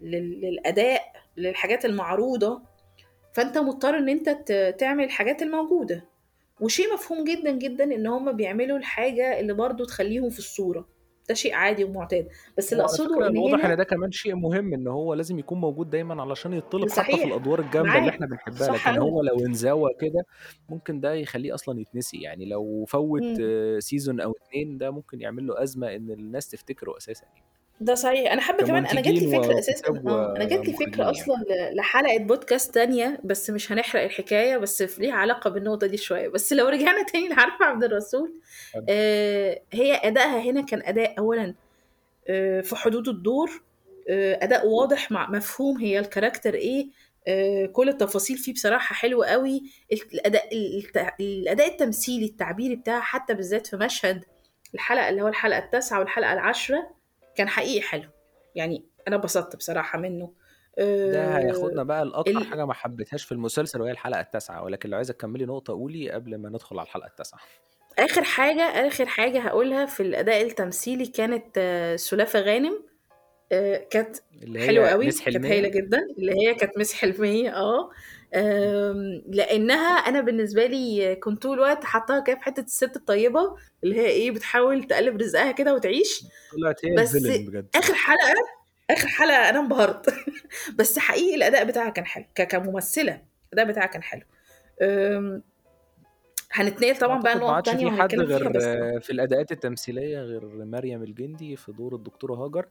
لل- 0.02 0.42
للأداء 0.42 1.02
للحاجات 1.38 1.86
المعروضة 1.86 2.62
فأنت 3.34 3.58
مضطر 3.58 3.98
إن 3.98 4.10
أنت 4.10 4.30
تعمل 4.80 5.04
الحاجات 5.04 5.42
الموجودة. 5.42 6.06
وشيء 6.62 6.94
مفهوم 6.94 7.24
جدا 7.24 7.52
جدا 7.52 7.84
إن 7.84 8.08
هم 8.08 8.32
بيعملوا 8.32 8.78
الحاجة 8.78 9.40
اللي 9.40 9.54
برضو 9.54 9.86
تخليهم 9.86 10.30
في 10.30 10.40
الصورة. 10.40 10.98
ده 11.30 11.34
شيء 11.34 11.54
عادي 11.54 11.84
ومعتاد. 11.84 12.28
بس 12.58 12.74
اللي 12.74 12.84
وعلى 12.84 12.98
فكرة 12.98 13.28
إن 13.28 13.38
الواضح 13.38 13.66
هنا 13.66 13.74
إن 13.74 13.78
ده 13.78 13.84
كمان 13.84 14.12
شيء 14.12 14.36
مهم 14.36 14.74
إن 14.74 14.88
هو 14.88 15.14
لازم 15.14 15.40
يكون 15.40 15.60
موجود 15.60 15.90
دايما 15.90 16.22
علشان 16.22 16.54
يطلب 16.54 16.82
حتى 16.82 16.90
في 16.90 16.96
صحيح 16.96 17.26
الأدوار 17.26 17.60
الجامدة 17.60 17.90
اللي 17.90 18.02
معاك. 18.02 18.14
إحنا 18.14 18.26
بنحبها. 18.26 18.68
صح 18.68 18.90
لكن 18.90 19.00
هو 19.00 19.22
لو 19.22 19.46
انزوى 19.46 19.90
كده 20.00 20.26
ممكن 20.70 21.00
ده 21.00 21.14
يخليه 21.14 21.54
أصلا 21.54 21.80
يتنسي. 21.80 22.18
يعني 22.18 22.46
لو 22.46 22.86
فوت 22.88 23.42
season 23.80 24.22
أو 24.22 24.34
اتنين 24.44 24.78
ده 24.78 24.92
ممكن 24.92 25.22
يعمل 25.22 25.48
له 25.48 25.64
أزمة 25.64 25.96
إن 25.96 26.12
الناس 26.12 26.50
تفتكره 26.50 26.98
أساسا. 26.98 27.26
يعني 27.26 27.46
ده 27.82 27.96
صحيح. 27.96 28.32
أنا 28.32 28.42
حابة 28.42 28.66
كمان 28.66 28.86
أنا 28.86 29.02
جات 29.02 29.14
لي 29.14 29.28
فكرة 29.40 29.60
أساسا 29.60 29.90
وكتاب 29.90 30.08
آه 30.08 30.36
أنا 30.36 30.46
جات 30.46 30.60
لي 30.66 30.70
ومخرجين 30.72 30.92
فكرة 30.92 31.04
يعني 31.04 31.12
أصلا 31.22 31.36
ل- 31.36 31.76
لحلقة 31.76 32.18
بودكاست 32.18 32.74
تانية 32.74 33.20
بس 33.24 33.50
مش 33.50 33.72
هنحرق 33.72 34.04
الحكاية 34.04 34.58
بس 34.58 34.84
في- 34.84 35.02
ليها 35.02 35.14
علاقة 35.14 35.50
بالنقطة 35.50 35.88
دي 35.88 35.98
شوية. 35.98 36.28
بس 36.28 36.54
لو 36.54 36.68
رجعنا 36.68 37.04
تاني 37.04 37.28
لعارفه 37.34 37.66
عبد 37.66 37.84
الرسول 37.84 38.34
آه 38.90 39.62
هي 39.74 39.96
أدائها 39.96 40.40
هنا 40.52 40.62
كان 40.62 40.82
أداء 40.86 41.16
اولا 41.20 41.54
آه 42.28 42.62
في 42.62 42.76
حدود 42.76 43.08
الدور 43.08 43.62
آه 44.10 44.40
أداء 44.44 44.68
واضح 44.68 45.12
مع 45.12 45.30
مفهوم 45.30 45.78
هي 45.78 46.00
ال 46.00 46.05
character 46.05 46.54
إيه 46.54 46.88
آه 47.28 47.66
كل 47.66 47.90
التفاصيل 47.90 48.38
فيه 48.38 48.54
بصراحة 48.54 48.96
حلوة 48.96 49.26
قوي. 49.28 49.62
الأداء 50.14 50.48
الت- 50.78 51.14
الأداء 51.20 51.68
التمثيلي 51.68 52.26
التعبيري 52.26 52.76
بتاعها 52.76 53.02
حتى 53.02 53.34
بالذات 53.34 53.68
في 53.68 53.76
مشهد 53.78 54.24
الحلقة 54.74 55.10
اللي 55.10 55.22
هو 55.22 55.28
الحلقة 55.28 55.60
التاسعة 55.60 56.00
والحلقة 56.00 56.34
العاشرة 56.34 56.97
كان 57.38 57.50
حقيقي 57.50 57.82
حلو. 57.82 58.10
يعني 58.56 58.86
أنا 59.08 59.16
اتبسطت 59.16 59.56
بصراحة 59.56 60.00
منه. 60.00 60.34
ده 60.78 60.84
آه 60.84 61.38
هياخدنا 61.38 61.84
بقى 61.84 62.06
لأكتر 62.06 62.32
ال... 62.32 62.46
حاجة 62.46 62.66
ما 62.66 62.74
حبيتهاش 62.74 63.24
في 63.26 63.32
المسلسل 63.32 63.82
وهي 63.82 63.92
الحلقة 63.92 64.20
التاسعة. 64.22 64.64
ولكن 64.64 64.90
لو 64.90 64.98
عايزه 64.98 65.14
تكملي 65.14 65.46
نقطة 65.46 65.74
قولي 65.74 66.12
قبل 66.12 66.36
ما 66.38 66.50
ندخل 66.50 66.80
على 66.80 66.86
الحلقة 66.86 67.08
التاسعة. 67.08 67.40
آخر 68.00 68.24
حاجة 68.24 68.62
آخر 68.62 69.06
حاجة 69.06 69.40
هقولها 69.40 69.86
في 69.86 70.04
الأداء 70.04 70.42
التمثيلي 70.42 71.06
كانت 71.06 71.58
آه، 71.58 71.96
سلافة 71.96 72.40
غانم. 72.40 72.84
كانت 73.90 74.18
اللي 74.44 74.68
حلوة 74.68 74.88
قوي 74.88 75.12
كانت 75.12 75.46
هايلة 75.46 75.68
جدا 75.68 76.00
اللي 76.18 76.32
هي 76.32 76.56
كانت 76.56 76.78
مس 76.78 76.94
حلميه 76.94 77.56
آه. 77.56 77.90
لأنها 79.28 79.98
أنا 79.98 80.22
بالنسبة 80.22 80.66
لي 80.66 81.16
كنت 81.16 81.44
طول 81.44 81.54
الوقت 81.58 81.84
حاطاها 81.84 82.20
كده 82.20 82.36
في 82.36 82.42
حتة 82.42 82.62
الست 82.62 82.96
الطيبة 82.96 83.56
اللي 83.84 83.96
هي 83.96 84.06
إيه 84.06 84.32
بتحاول 84.32 84.84
تقلب 84.84 85.22
رزقها 85.22 85.52
كده 85.52 85.74
وتعيش. 85.74 86.24
طلعت 86.58 86.86
هي 86.86 86.96
بس 86.96 87.16
بجد. 87.16 87.68
آخر 87.76 87.94
حلقة 87.94 88.34
آخر 88.90 89.08
حلقة 89.08 89.50
أنا 89.50 89.60
انبهرت. 89.60 90.14
بس 90.80 91.00
حقيقي 91.00 91.36
الأداء 91.36 91.64
بتاعها 91.64 91.90
كان 91.90 92.06
حلو 92.06 92.26
كممثلة 92.36 93.22
الأداء 93.54 93.72
بتاعها 93.72 93.88
كان 93.88 94.04
حلو. 94.04 94.22
هنتنقل 96.52 96.98
طبعا 96.98 97.22
بقى 97.22 97.32
أعتقد 97.34 97.44
ما 97.44 97.48
نقط 97.48 97.56
عادش 97.56 97.72
تانية 97.72 97.92
في 97.96 98.02
حد 98.02 98.16
غير 98.16 99.00
في 99.00 99.10
الأداءات 99.10 99.52
التمثيلية 99.52 100.20
غير 100.20 100.46
مريم 100.46 101.04
الجندي 101.04 101.56
في 101.56 101.72
دور 101.72 101.96
الدكتورة 101.96 102.34
هاجر. 102.34 102.66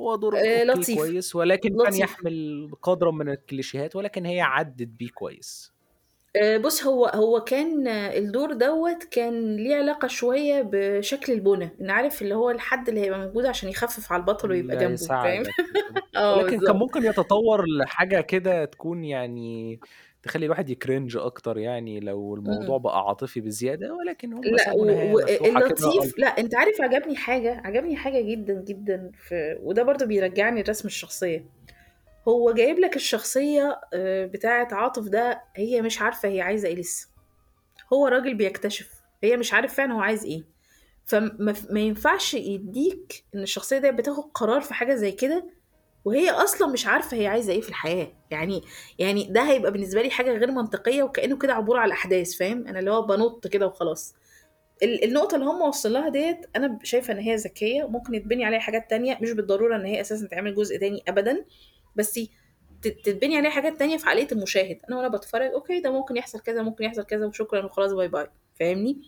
هو 0.00 0.16
دور 0.16 0.36
okay 0.36 0.64
لطيف. 0.64 0.98
كويس 0.98 1.36
ولكن 1.36 1.68
كان 1.68 1.78
لطيف. 1.78 1.98
يحمل 1.98 2.70
قدرا 2.82 3.10
من 3.10 3.28
الكليشيهات 3.28 3.96
ولكن 3.96 4.26
هي 4.26 4.40
عدت 4.40 4.88
بيه 4.88 5.08
كويس. 5.08 5.72
أه، 6.36 6.56
بص 6.56 6.84
هو 6.84 7.06
هو 7.06 7.40
كان 7.40 7.88
آه، 7.88 8.18
الدور 8.18 8.52
دوت 8.52 9.04
كان 9.10 9.56
ليه 9.56 9.76
علاقة 9.76 10.08
شوية 10.08 10.62
بشكل 10.72 11.32
البنى. 11.32 11.70
ان 11.80 11.90
عارف 11.90 12.22
اللي 12.22 12.34
هو 12.34 12.50
الحد 12.50 12.88
اللي 12.88 13.00
هيبقى 13.00 13.18
موجود 13.18 13.46
عشان 13.46 13.68
يخفف 13.68 14.12
على 14.12 14.20
البطل 14.20 14.50
ويبقى 14.50 14.76
جنبه 14.76 14.96
فاهم؟ 14.96 15.42
آه 16.16 16.36
ولكن 16.36 16.60
كان 16.66 16.76
ممكن 16.76 17.04
يتطور 17.04 17.64
لحاجة 17.66 18.20
كده 18.20 18.64
تكون 18.64 19.04
يعني 19.04 19.80
تخلي 20.22 20.46
الواحد 20.46 20.70
ي 20.70 20.77
cringe 20.77 21.16
أكتر 21.16 21.58
يعني 21.58 22.00
لو 22.00 22.34
الموضوع 22.34 22.76
مم. 22.76 22.82
بقى 22.82 22.98
عاطفي 23.08 23.40
بزيادة 23.40 23.94
ولكن 23.94 24.32
هم 24.32 24.44
لأ 24.44 24.56
سابوا 24.58 24.86
نهاية 24.86 25.12
مفتوحة 25.12 25.38
كده 25.38 25.58
واللطيف 25.58 25.84
ألطف 26.04 26.18
لأ 26.18 26.26
أنت 26.26 26.54
عارف 26.54 26.80
عجبني 26.80 27.16
حاجة 27.16 27.60
عجبني 27.64 27.96
حاجة 27.96 28.20
جدا 28.20 28.64
جدا 28.68 29.10
في 29.28 29.58
وده 29.62 29.82
برضو 29.82 30.06
بيرجعني 30.06 30.62
لرسم 30.62 30.88
الشخصية. 30.88 31.46
هو 32.28 32.52
جايب 32.52 32.78
لك 32.78 32.96
الشخصية 32.96 33.80
آه، 33.94 34.26
بتاعة 34.26 34.68
عاطف 34.72 35.08
ده 35.08 35.42
هي 35.56 35.82
مش 35.82 36.00
عارفة 36.00 36.28
هي 36.28 36.40
عايزة 36.40 36.68
إيه 36.68 36.74
لسه. 36.76 37.08
هو 37.92 38.06
راجل 38.06 38.34
بيكتشف 38.34 38.90
هي 39.22 39.36
مش 39.36 39.54
عارف 39.54 39.74
فعلا 39.74 39.92
هو 39.92 40.00
عايز 40.00 40.24
إيه. 40.24 40.44
فما 41.04 41.54
ما 41.70 41.80
ينفعش 41.80 42.34
يديك 42.34 43.24
إن 43.34 43.42
الشخصية 43.42 43.78
دي 43.78 43.90
بتاخد 43.92 44.24
قرار 44.34 44.60
في 44.60 44.74
حاجة 44.74 44.94
زي 44.94 45.12
كده 45.12 45.57
وهي 46.08 46.30
أصلا 46.30 46.68
مش 46.68 46.86
عارفة 46.86 47.16
هي 47.16 47.26
عايزة 47.26 47.52
إيه 47.52 47.60
في 47.60 47.68
الحياة. 47.68 48.12
يعني 48.30 48.62
يعني 48.98 49.24
ده 49.30 49.42
هيبقى 49.50 49.72
بالنسبة 49.72 50.02
لي 50.02 50.10
حاجة 50.10 50.32
غير 50.32 50.50
منطقية 50.50 51.02
وكأنه 51.02 51.36
كده 51.38 51.54
عبور 51.54 51.76
على 51.76 51.86
الأحداث 51.86 52.34
فاهم؟ 52.36 52.66
أنا 52.68 52.78
اللي 52.78 52.90
هو 52.90 53.02
بنط 53.02 53.46
كده 53.46 53.66
وخلاص. 53.66 54.14
ال- 54.82 55.04
النقطة 55.04 55.34
اللي 55.34 55.46
هم 55.46 55.62
وصل 55.62 55.92
لها 55.92 56.08
ديت 56.08 56.46
أنا 56.56 56.78
شايفة 56.82 57.12
إن 57.12 57.18
هي 57.18 57.34
ذكية 57.34 57.88
ممكن 57.88 58.14
يتبني 58.14 58.44
عليها 58.44 58.58
حاجات 58.60 58.90
تانية 58.90 59.18
مش 59.22 59.32
بالضرورة 59.32 59.76
إن 59.76 59.84
هي 59.84 60.00
أساسا 60.00 60.26
تعمل 60.26 60.54
جزء 60.54 60.78
تاني 60.78 61.02
أبدا 61.08 61.44
بس 61.96 62.20
تتبني 62.82 63.36
عليها 63.36 63.50
حاجات 63.50 63.78
تانية 63.78 63.96
في 63.96 64.06
عقلية 64.06 64.28
المشاهد. 64.32 64.78
أنا 64.88 64.96
وأنا 64.96 65.08
بتفرج 65.08 65.50
okay 65.52 65.80
ده 65.80 65.90
ممكن 65.90 66.16
يحصل 66.16 66.40
كذا 66.40 66.62
ممكن 66.62 66.84
يحصل 66.84 67.02
كذا 67.02 67.26
وشكرا 67.26 67.64
وخلاص 67.64 67.92
bye 67.92 68.08
bye 68.08 68.26
فاهمني؟ 68.60 69.02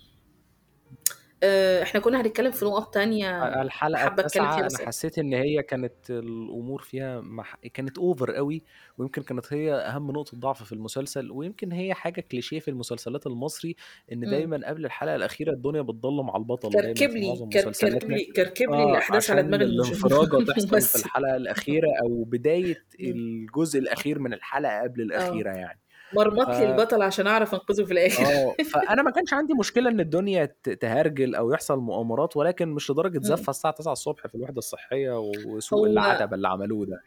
آه 1.42 1.82
إحنا 1.82 2.00
كنا 2.00 2.20
هنتكلم 2.20 2.50
في 2.50 2.64
نقط 2.64 2.94
تانية 2.94 3.62
الحلقة 3.62 3.98
حابة 3.98 4.22
أتكلم 4.26 4.44
التاسعة 4.44 4.50
فيها 4.50 4.60
أنا 4.60 4.66
بس 4.66 4.80
حسيت 4.80 5.18
إن 5.18 5.34
هي 5.34 5.62
كانت 5.62 6.10
الأمور 6.10 6.82
فيها 6.82 7.20
مح... 7.20 7.56
كانت 7.74 7.98
over 7.98 8.30
قوي 8.32 8.62
ويمكن 8.98 9.22
كانت 9.22 9.52
هي 9.52 9.74
أهم 9.74 10.10
نقطة 10.10 10.36
ضعف 10.38 10.62
في 10.62 10.72
المسلسل 10.72 11.30
ويمكن 11.30 11.72
هي 11.72 11.94
حاجة 11.94 12.20
كليشيه 12.20 12.60
في 12.60 12.68
المسلسلات 12.68 13.26
المصري 13.26 13.76
إن 14.12 14.18
مم. 14.18 14.30
دايما 14.30 14.60
قبل 14.68 14.84
الحلقة 14.84 15.16
الأخيرة 15.16 15.52
الدنيا 15.52 15.82
بتضلم 15.82 16.30
على 16.30 16.40
البطل 16.40 16.70
دايما 16.70 16.92
كركب 16.94 17.10
في 17.10 17.18
لي 17.20 17.28
معظم 17.28 17.48
كر- 17.50 17.60
كركب 17.62 17.68
مسلسلاتنا 17.70 18.16
لي 18.16 18.24
كركب 18.24 18.70
لي 18.70 18.82
آه 18.82 18.84
الأحداث 18.90 19.30
على 19.30 19.40
عشان 19.40 19.48
دماغ 19.50 19.60
المش- 19.62 19.90
الانفراجة 19.92 20.44
تحصل 20.48 20.68
في 20.68 20.74
الممثل 20.74 20.98
الحلقة 20.98 21.36
الأخيرة 21.36 21.88
أو 22.02 22.24
بداية 22.24 22.74
مم. 23.00 23.06
الجزء 23.10 23.78
الأخير 23.78 24.18
من 24.18 24.32
الحلقة 24.32 24.82
قبل 24.82 25.00
آه 25.00 25.04
الأخيرة 25.06 25.50
يعني 25.50 25.80
مرمط 26.16 26.48
لي 26.48 26.70
البطل 26.70 27.02
عشان 27.02 27.26
أعرف 27.26 27.54
أنقذه 27.54 27.84
في 27.84 27.92
الآخر 27.92 28.24
آه 28.24 28.54
فأنا 28.72 29.02
ما 29.02 29.10
كانش 29.10 29.34
عندي 29.34 29.54
مشكلة 29.54 29.90
إن 29.90 30.00
الدنيا 30.00 30.54
تهرجل 30.80 31.34
أو 31.34 31.52
يحصل 31.52 31.78
مؤامرات 31.78 32.36
ولكن 32.36 32.68
مش 32.68 32.90
لدرجة. 32.90 33.20
زفة 33.22 33.50
الساعة 33.50 33.74
9 33.74 33.92
الصبح 33.92 34.26
في 34.26 34.34
الوحدة 34.34 34.58
الصحية 34.58 35.18
وسوق 35.18 35.78
هو 35.78 35.86
العتبه 35.86 36.36
اللي 36.36 36.48
عملوه 36.48 36.86
ده 36.86 37.00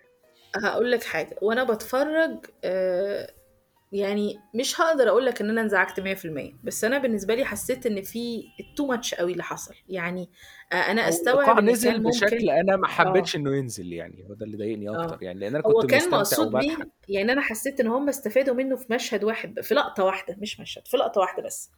هقول 0.55 0.91
لك 0.91 1.03
حاجة 1.03 1.37
وأنا 1.41 1.63
بتفرج 1.63 2.45
آه 2.63 3.33
يعني 3.93 4.39
مش 4.53 4.81
هقدر 4.81 5.09
أقول 5.09 5.25
لك 5.25 5.41
إن 5.41 5.49
أنا 5.49 5.61
انزعجت 5.61 5.99
100% 5.99 6.55
بس 6.63 6.83
أنا 6.83 6.97
بالنسبة 6.97 7.35
لي 7.35 7.45
حسيت 7.45 7.85
إن 7.85 8.01
في 8.01 8.43
تو 8.77 8.87
ماتش 8.87 9.15
قوي 9.15 9.31
اللي 9.31 9.43
حصل. 9.43 9.73
يعني 9.89 10.29
آه، 10.71 10.75
أنا 10.75 11.03
هو 11.03 11.09
استوعب 11.09 11.57
إن 11.57 11.69
نزل 11.69 11.91
كان 11.91 12.03
بشكل 12.03 12.35
ممكن 12.35 12.49
أنا 12.49 12.75
ما 12.75 12.87
حبيتش 12.87 13.35
إنه 13.35 13.55
ينزل 13.55 13.93
يعني 13.93 14.25
هو 14.29 14.33
ده 14.33 14.45
اللي 14.45 14.57
ضايقني 14.57 14.89
أكتر 14.89 15.15
آه 15.15 15.17
يعني 15.21 15.39
لأن 15.39 15.55
أنا 15.55 15.63
هو 15.65 15.73
كنت 15.73 15.89
كان 15.89 15.99
مستمتع 15.99 16.17
مقصود 16.17 16.55
بيه 16.55 16.77
يعني 17.09 17.31
أنا 17.31 17.41
حسيت 17.41 17.79
إن 17.79 17.87
هم 17.87 18.09
استفادوا 18.09 18.55
منه 18.55 18.75
في 18.75 18.93
مشهد 18.93 19.23
واحد 19.23 19.61
في 19.61 19.73
لقطة 19.73 20.03
واحدة 20.03 20.35
مش 20.39 20.59
مشهد 20.59 20.87
في 20.87 20.97
لقطة 20.97 21.21
واحدة 21.21 21.43
بس. 21.43 21.71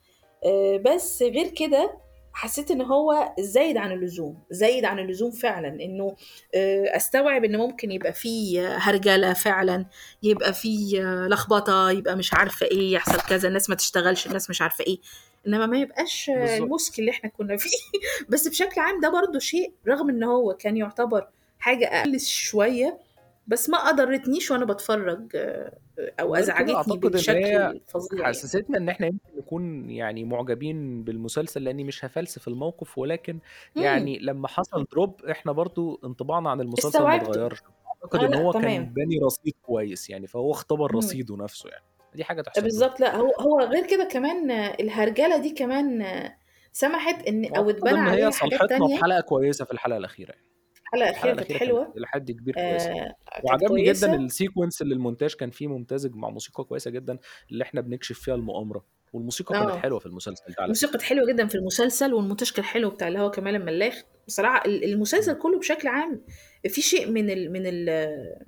آه، 0.44 0.76
بس 0.76 1.22
غير 1.22 1.48
كده 1.48 1.98
حسيت 2.36 2.70
إن 2.70 2.82
هو 2.82 3.34
زايد 3.38 3.76
عن 3.76 3.92
اللزوم 3.92 4.38
زايد 4.50 4.84
عن 4.84 4.98
اللزوم 4.98 5.30
فعلا 5.30 5.68
إنه 5.68 6.16
آه، 6.54 6.96
أستوعب 6.96 7.44
إن 7.44 7.56
ممكن 7.56 7.92
يبقى 7.92 8.12
فيه 8.12 8.76
هرجلة 8.76 9.32
فعلا 9.32 9.86
يبقى 10.22 10.54
فيه 10.54 11.02
آه، 11.02 11.28
لخبطة 11.28 11.90
يبقى 11.90 12.16
مش 12.16 12.34
عارفة 12.34 12.66
إيه 12.66 12.92
يحصل 12.92 13.20
كذا 13.20 13.48
الناس 13.48 13.70
ما 13.70 13.76
تشتغلش 13.76 14.26
الناس 14.26 14.50
مش 14.50 14.62
عارفة 14.62 14.84
إيه. 14.86 14.98
إنما 15.46 15.66
ما 15.66 15.78
يبقاش 15.78 16.30
آه، 16.30 16.56
المسك 16.56 16.98
اللي 16.98 17.10
إحنا 17.10 17.30
كنا 17.30 17.56
فيه. 17.56 17.70
بس 18.30 18.48
بشكل 18.48 18.80
عام 18.80 19.00
ده 19.00 19.08
برضو 19.08 19.38
شيء 19.38 19.72
رغم 19.88 20.08
إن 20.08 20.22
هو 20.22 20.54
كان 20.54 20.76
يعتبر 20.76 21.28
حاجة 21.58 21.86
أقل 21.86 22.20
شوية 22.20 22.98
بس 23.46 23.70
ما 23.70 23.88
قدرتنيش 23.88 24.50
وأنا 24.50 24.64
بتفرج 24.64 25.36
آه، 25.36 25.72
أو 26.20 26.34
أزعجتني 26.34 27.00
هي 27.28 27.70
الفظيع 27.70 28.20
يعني. 28.20 28.28
حسستنا 28.28 28.78
إن 28.78 28.88
إحنا 28.88 29.06
يمكن 29.06 29.38
نكون 29.38 29.90
يعني 29.90 30.24
معجبين 30.24 31.04
بالمسلسل 31.04 31.64
لأني 31.64 31.84
مش 31.84 32.04
هفلسف 32.04 32.48
الموقف 32.48 32.98
ولكن 32.98 33.32
امم 33.76 33.84
يعني 33.84 34.18
لما 34.18 34.48
حصل 34.48 34.86
دروب 34.92 35.24
إحنا 35.24 35.52
برضو 35.52 36.00
انطباعنا 36.04 36.50
عن 36.50 36.60
المسلسل 36.60 37.02
ما 37.02 37.16
اتغيرش. 37.16 37.62
أعتقد 38.04 38.20
آه 38.20 38.26
إن 38.26 38.34
هو 38.34 38.52
كان 38.52 38.62
تمام. 38.62 38.84
باني 38.84 39.18
رصيد 39.18 39.54
كويس 39.62 40.10
يعني 40.10 40.26
فهو 40.26 40.50
اختبر 40.50 40.92
مم. 40.92 40.98
رصيده 40.98 41.36
نفسه 41.36 41.70
يعني. 41.70 41.84
دي 42.14 42.24
حاجة 42.24 42.42
تحسب 42.42 42.58
له 42.58 42.64
بالظبط. 42.64 43.00
لأ 43.00 43.16
هو 43.16 43.32
هو 43.40 43.60
غير 43.60 43.86
كده 43.86 44.04
كمان 44.04 44.50
آه، 44.50 44.76
الهرجلة 44.80 45.36
دي 45.38 45.50
كمان 45.50 46.02
آه، 46.02 46.36
سمحت 46.72 47.26
إن 47.28 47.56
أو 47.56 47.70
اتبنى 47.70 47.98
هي 47.98 48.10
عليها 48.10 48.30
صلحتنا 48.30 48.66
تانية. 48.66 48.98
بحلقة 48.98 49.20
كويسة 49.20 49.64
في 49.64 49.72
الحلقة 49.72 49.96
الأخيرة 49.96 50.30
يعني. 50.30 50.46
الحلقة 50.94 51.10
الأخيرة 51.10 51.34
كانت 51.34 51.50
الأخيرة 51.50 51.58
كانت 51.58 51.68
حلوة 51.68 51.92
إلى 51.96 52.06
حد 52.06 52.30
كبير 52.30 52.54
كويسة، 52.54 52.90
آآ 52.90 53.14
كانت 53.32 53.44
وعجبني 53.44 53.82
جدًا 53.82 54.28
الsequence 54.28 54.78
اللي 54.82 54.94
المونتاج 54.94 55.34
كان 55.34 55.50
فيه 55.50 55.66
ممتزج 55.66 56.14
مع 56.14 56.30
موسيقى 56.30 56.64
كويسة 56.64 56.90
جدًا، 56.90 57.18
اللي 57.52 57.64
إحنا 57.64 57.80
بنكشف 57.80 58.18
فيها 58.20 58.34
المؤامرة، 58.34 58.84
والموسيقى 59.12 59.58
كانت 59.58 59.70
آه. 59.70 59.78
حلوة 59.78 59.98
في 59.98 60.06
المسلسل 60.06 60.44
ده 60.58 60.64
الموسيقى. 60.64 60.92
كانت 60.92 61.02
حلوة 61.02 61.26
جدًا 61.26 61.46
في 61.46 61.54
المسلسل، 61.54 62.14
والمونتاج 62.14 62.52
كان 62.52 62.64
حلو 62.64 62.90
بتاع 62.90 63.08
اللي 63.08 63.18
هو 63.18 63.30
كمال 63.30 63.54
الملاح، 63.54 64.02
بصراحة 64.26 64.64
ال 64.66 64.84
المسلسل. 64.84 65.34
كله 65.38 65.58
بشكل 65.58 65.88
عام 65.88 66.24
في 66.68 66.80
شيء 66.80 67.10
من 67.10 67.30
ال 67.30 67.52
من 67.52 67.62
ال 67.66 67.86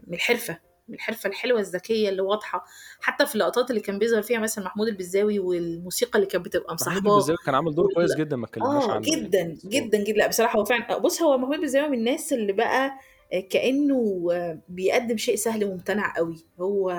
من 0.06 0.14
الحرفة، 0.14 0.58
من 0.88 0.94
الحرفة 0.94 1.28
الحلوة 1.30 1.60
الذكية 1.60 2.08
اللي 2.08 2.22
واضحة، 2.22 2.64
حتى 3.00 3.26
في 3.26 3.34
اللقطات 3.34 3.70
اللي 3.70 3.80
كان 3.80 3.98
بيظهر 3.98 4.22
فيها 4.22 4.38
مثلًا 4.38 4.64
محمود 4.64 4.88
البلزاوي 4.88 5.38
والموسيقى 5.38 6.18
اللي 6.18 6.26
كانت 6.30 6.44
بتبقى 6.46 6.74
محمود 6.80 7.06
مصاحباه. 7.06 7.06
البلزاوي 7.06 7.38
كان 7.46 7.54
عامل 7.54 7.74
دور 7.74 7.86
كويس 7.88 8.14
جدًا 8.14 8.36
ما 8.36 8.46
اتكلمناش 8.46 8.90
آه 8.90 8.90
عنه. 8.90 9.10
جدًا، 9.16 9.58
جدًا، 9.64 9.98
جدًا، 9.98 10.12
لأ 10.12 10.26
بصراحة 10.28 10.58
هو 10.58 10.64
فعلًا 10.64 10.98
بُص 10.98 11.22
هو 11.22 11.38
محمود 11.38 11.54
البلزاوي 11.54 11.88
من 11.88 11.98
الناس 11.98 12.32
اللي 12.32 12.52
بقى 12.52 12.98
آآ 13.32 13.40
كأنه 13.40 14.26
بيقدّم 14.68 15.16
شيء 15.16 15.36
سهل 15.36 15.64
وممتنع 15.64 16.18
أوي، 16.18 16.36
هو 16.60 16.90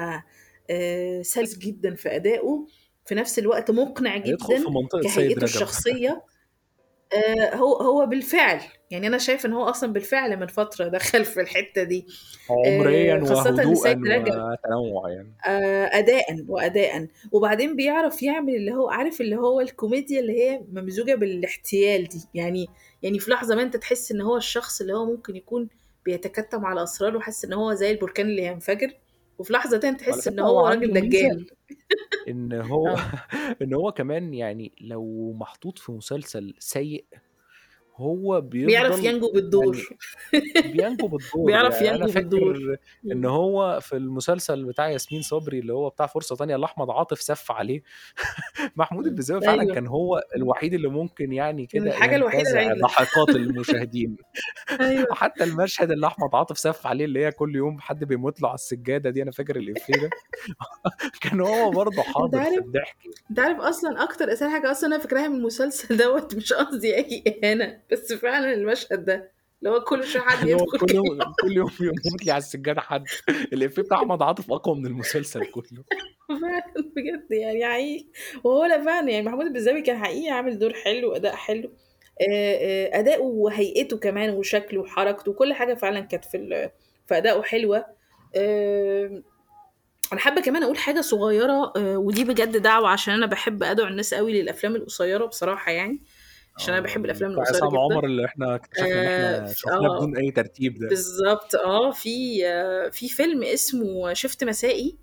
آآ 0.70 1.24
سلس 1.24 1.58
جدًا 1.58 1.96
في 1.96 2.16
أدائه، 2.16 2.68
في 3.06 3.16
نفس 3.16 3.40
الوقت 3.40 3.72
مقنع 3.72 4.18
في 4.18 4.32
جدًا 4.32 4.60
منطقة 4.70 5.06
سيد 5.06 5.40
كهيئته 5.40 5.40
رجب. 5.40 5.64
آآ 7.14 7.56
هو 7.56 7.76
هو 7.76 8.06
بالفعل، 8.06 8.62
يعني 8.92 9.08
أنا 9.08 9.18
شايفة 9.18 9.48
إن 9.50 9.54
هو 9.54 9.64
أصلًا 9.64 9.94
بالفعل 9.94 10.40
من 10.40 10.48
فترة 10.48 10.88
دخل 10.88 11.26
في 11.26 11.42
الحتة 11.42 11.84
دي، 11.84 12.06
عمريًا 12.50 13.16
آآ 13.16 13.24
خاصةً 13.26 13.50
وهدوءًا 13.50 13.92
وتنوُّع 14.54 15.10
يعني. 15.10 15.34
آآ 15.48 15.86
أداءً 15.86 16.46
وأداءً، 16.48 17.08
وبعدين 17.32 17.76
بيعرف 17.76 18.24
يعمل 18.24 18.56
اللي 18.56 18.72
هو 18.74 18.90
عارف 18.90 19.22
اللي 19.22 19.36
هو 19.36 19.62
الكوميديا 19.62 20.20
اللي 20.20 20.44
هي 20.44 20.62
ممزوجة 20.74 21.16
بالاحتيال 21.16 22.04
دي، 22.08 22.22
يعني 22.34 22.68
يعني 23.04 23.20
في 23.20 23.32
لحظة 23.32 23.56
ما 23.56 23.62
أنت 23.62 23.78
تحس 23.78 24.12
إن 24.12 24.22
هو 24.22 24.38
الشخص 24.38 24.82
اللي 24.82 24.94
هو 24.94 25.06
ممكن 25.06 25.36
يكون 25.36 25.70
بيتكتم 26.06 26.66
على 26.66 26.84
أسرار 26.84 27.18
وحاسس 27.18 27.46
إن 27.46 27.54
هو 27.54 27.74
زي 27.74 27.92
البركان 27.92 28.26
اللي 28.28 28.42
هينفجر، 28.48 28.94
وفي 29.40 29.54
لحظة 29.54 29.78
تانية 29.78 29.98
تحس 29.98 30.30
فكرة 30.30 30.44
هو 30.44 30.68
راجل 30.68 30.94
دجال. 30.94 31.48
إن 32.28 32.54
هو 32.54 32.88
آه. 32.88 32.98
إن 33.62 33.74
هو 33.74 33.92
كمان 33.92 34.34
يعني 34.34 34.72
لو 34.82 35.34
محطوط 35.34 35.80
في 35.80 35.92
مسلسل 35.92 36.54
سيء، 36.60 37.06
هو 38.00 38.42
بيعرف 38.42 39.04
ينجو 39.04 39.28
يعني 39.28 39.34
بالدور. 39.34 39.90
بينجو 40.66 41.08
بالدور، 41.08 41.46
بيعرف 41.48 41.82
يعني 41.82 42.00
ينجو 42.00 42.14
بالدور. 42.14 42.78
إمم. 43.06 43.26
هو 43.26 43.80
في 43.82 43.96
المسلسل 43.98 44.66
بتاع 44.66 44.90
ياسمين 44.90 45.22
صبري 45.22 45.60
اللي 45.60 45.74
هو 45.74 45.90
بتاع 45.90 46.06
فرصة 46.06 46.36
تانية 46.36 46.56
اللي 46.56 46.66
أحمد 46.66 46.90
عاطف 46.90 47.22
سَف 47.22 47.52
عليه، 47.52 47.82
محمود 48.76 49.04
إمم، 49.04 49.12
البلزاوي 49.12 49.42
فعلًا 49.42 49.62
أيوه. 49.62 49.74
كان 49.76 49.88
هو. 49.88 50.22
الوحيد 50.36 50.74
اللي 50.74 50.88
ممكن 50.88 51.34
يعني 51.34 51.66
كده 51.66 51.86
ينتزع 51.96 52.62
العدلة. 52.62 52.82
ضحكات 52.88 53.36
المشاهدين، 53.36 54.18
أيوه. 54.82 55.08
حتى 55.12 55.44
المشهد 55.44 55.92
اللي 55.92 56.08
أحمد 56.08 56.30
عاطف 56.36 56.58
سَف 56.60 56.88
عليه 56.88 57.06
اللي 57.06 57.26
هي 57.26 57.32
كل 57.32 57.56
يوم 57.56 57.80
حد 57.80 58.04
بيموت 58.04 58.42
له 58.42 58.48
على 58.48 58.56
السجادة 58.56 59.10
دي، 59.10 59.24
أنا 59.24 59.32
فاكر 59.32 59.56
الإفيه 59.56 59.94
ده، 59.94 60.10
كان 61.22 61.42
هو 61.42 61.72
برضه 61.72 62.04
حاضر 62.04 62.44
في 62.44 62.58
الضحك. 62.58 62.98
أنت 63.32 63.40
عارف 63.40 63.60
أصلًا 63.60 64.04
أكتر 64.04 64.34
أسهل 64.34 64.52
حاجة 64.52 64.72
أصلًا 64.72 64.90
أنا 64.90 64.98
فاكراها 65.04 65.28
من 65.28 65.36
المسلسل 65.36 65.98
دوّة 65.98 66.28
مش 66.36 66.54
قصدي 66.54 66.96
أي 66.98 67.24
إهانة، 67.44 67.82
بس 67.92 68.14
فعلًا 68.14 68.54
المشهد 68.54 69.06
ده، 69.06 69.32
اللي 69.60 69.76
هو 69.76 69.84
كل 69.84 70.04
شوية 70.08 70.22
حد 70.22 70.48
يدخل 70.48 70.78
كل 70.80 70.96
يوم 70.96 71.20
كل 71.42 71.58
يوم 71.58 71.72
يموت 71.80 72.26
لي 72.26 72.32
على 72.32 72.38
السجادة 72.38 72.82
حد، 72.82 73.06
الإفيه 73.54 73.82
بتاع 73.82 73.98
أحمد 73.98 74.22
عاطف 74.22 74.52
أقوى 74.52 74.76
من 74.80 74.86
المسلسل 74.86 75.46
كله. 75.46 75.84
فعلًا 76.30 76.92
بجد 76.96 77.32
يعني 77.32 77.66
حقيقي، 77.66 78.06
وهو 78.44 78.66
لأ 78.66 78.86
فعلًا 78.86 79.10
يعني 79.10 79.26
محمود 79.26 79.46
البلزاوي 79.46 79.82
كان 79.82 79.98
حقيقي 79.98 80.30
عامل 80.30 80.60
دور 80.60 80.74
حلو 80.74 81.10
وأداء 81.10 81.36
حلو، 81.36 81.72
آآ 82.22 82.58
آآ 82.62 83.00
أداؤه 83.00 83.26
وهيئته 83.26 83.98
كمان 83.98 84.30
وشكله 84.30 84.82
وحركته 84.82 85.32
وكل 85.32 85.54
حاجة 85.54 85.74
فعلًا 85.74 86.00
كانت 86.00 86.26
في 86.26 86.38
ال 86.38 86.72
في 87.08 87.18
أدائه 87.18 87.42
حلوة، 87.42 87.86
آمم 88.38 89.24
أنا 90.14 90.20
حابة 90.22 90.42
كمان 90.42 90.64
أقول 90.64 90.78
حاجة 90.78 91.02
صغيرة 91.02 91.74
آآ 91.78 91.98
ودي 91.98 92.24
بجد 92.24 92.58
دعوة 92.58 92.90
عشان 92.90 93.14
أنا 93.14 93.26
باحب 93.26 93.64
أدعو 93.64 93.88
الناس 93.88 94.14
أوي 94.14 94.42
للأفلام 94.42 94.76
القصيرة 94.76 95.26
بصراحة 95.26 95.72
يعني، 95.72 96.02
عشان 96.60 96.74
أنا 96.74 96.82
آه، 96.82 96.86
باحب 96.88 97.06
الأفلام 97.06 97.32
بتاع 97.32 97.44
القصيرة 97.44 97.66
عصام. 97.68 97.80
عمر 97.80 98.06
اللي 98.06 98.26
إحنا 98.26 98.56
اكتشفنا 98.56 98.88
إن 99.02 99.06
آآ 99.06 99.36
إحنا 99.36 99.46
ف 99.54 99.58
شُفناه 99.58 99.78
آه، 99.96 99.98
بدون 99.98 100.18
أي 100.18 100.32
ترتيب 100.32 100.80
ده. 100.80 100.88
بالضبط 100.88 101.56
آه، 101.56 101.92
في 101.92 102.40
في 102.92 103.10
فيلم 103.10 103.44
اسمه 103.44 104.14
شيفت 104.14 104.44
مسائي، 104.44 104.98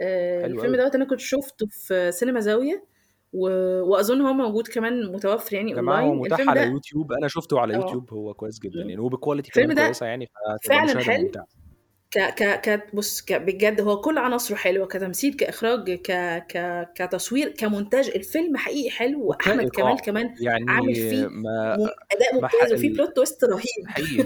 حلو 0.00 0.44
الفيلم. 0.44 0.76
دوّة 0.76 0.90
أنا 0.94 1.04
كنت 1.04 1.20
شُفته 1.20 1.66
في 1.70 2.12
سينما 2.12 2.40
زاوية، 2.40 2.84
و 3.32 3.48
وأظن 3.82 4.20
هو 4.20 4.32
موجود 4.32 4.68
كمان 4.68 5.12
متوفر 5.12 5.54
يعني 5.54 5.74
جماعة 5.74 6.00
هو 6.00 6.14
متاح 6.14 6.40
على 6.48 6.62
يوتيوب، 6.62 7.12
أنا 7.12 7.28
شُفته 7.28 7.60
على 7.60 7.74
آه. 7.74 7.76
يوتيوب 7.76 8.12
هو 8.12 8.34
كويس 8.34 8.58
جدًا. 8.60 8.78
يعني 8.80 8.96
وبquality 9.10 9.46
الفيلم 9.46 9.64
كمان 9.72 9.76
ده 9.76 9.84
كويسة 9.84 10.06
يعني، 10.06 10.28
فعلًا 10.68 11.00
حلو. 11.00 11.30
ك 12.12 12.18
ك 12.34 12.60
ك 12.60 12.94
بُص 12.94 13.20
ك 13.22 13.32
بجد 13.32 13.80
هو 13.80 14.00
كل 14.00 14.18
عناصره 14.18 14.56
حلوة، 14.56 14.86
كتمثيل، 14.86 15.34
كإخراج، 15.34 15.90
ك 15.90 16.10
ك 16.52 16.88
كتصوير، 16.94 17.48
كمونتاج، 17.48 18.08
الفيلم 18.14 18.56
حقيقي 18.56 18.90
حلو، 18.90 19.22
وأحمد 19.26 19.54
كمال 19.54 19.66
وكإيقاع، 19.66 19.96
كمان 19.96 20.26
عامل 20.68 20.94
يعني 20.94 20.94
فيه 20.94 21.26
ما 21.26 21.74
أداء 22.12 22.34
ما 22.40 22.48
ح 22.48 22.52
ممتاز 22.54 22.72
وفيه 22.72 22.88
plot 22.94 23.08
twist 23.08 23.44
رهيب 23.52 23.86
حقيقي، 23.86 24.18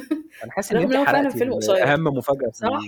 أنا 0.44 0.52
حاسس 0.52 0.72
إن 0.72 0.78
هو 0.78 1.04
فعلًا 1.04 1.30
فيلم 1.30 1.54
قصير. 1.54 1.82
أهم 1.84 2.04
مفاجأة 2.04 2.50
في 2.50 2.58
صح؟ 2.58 2.80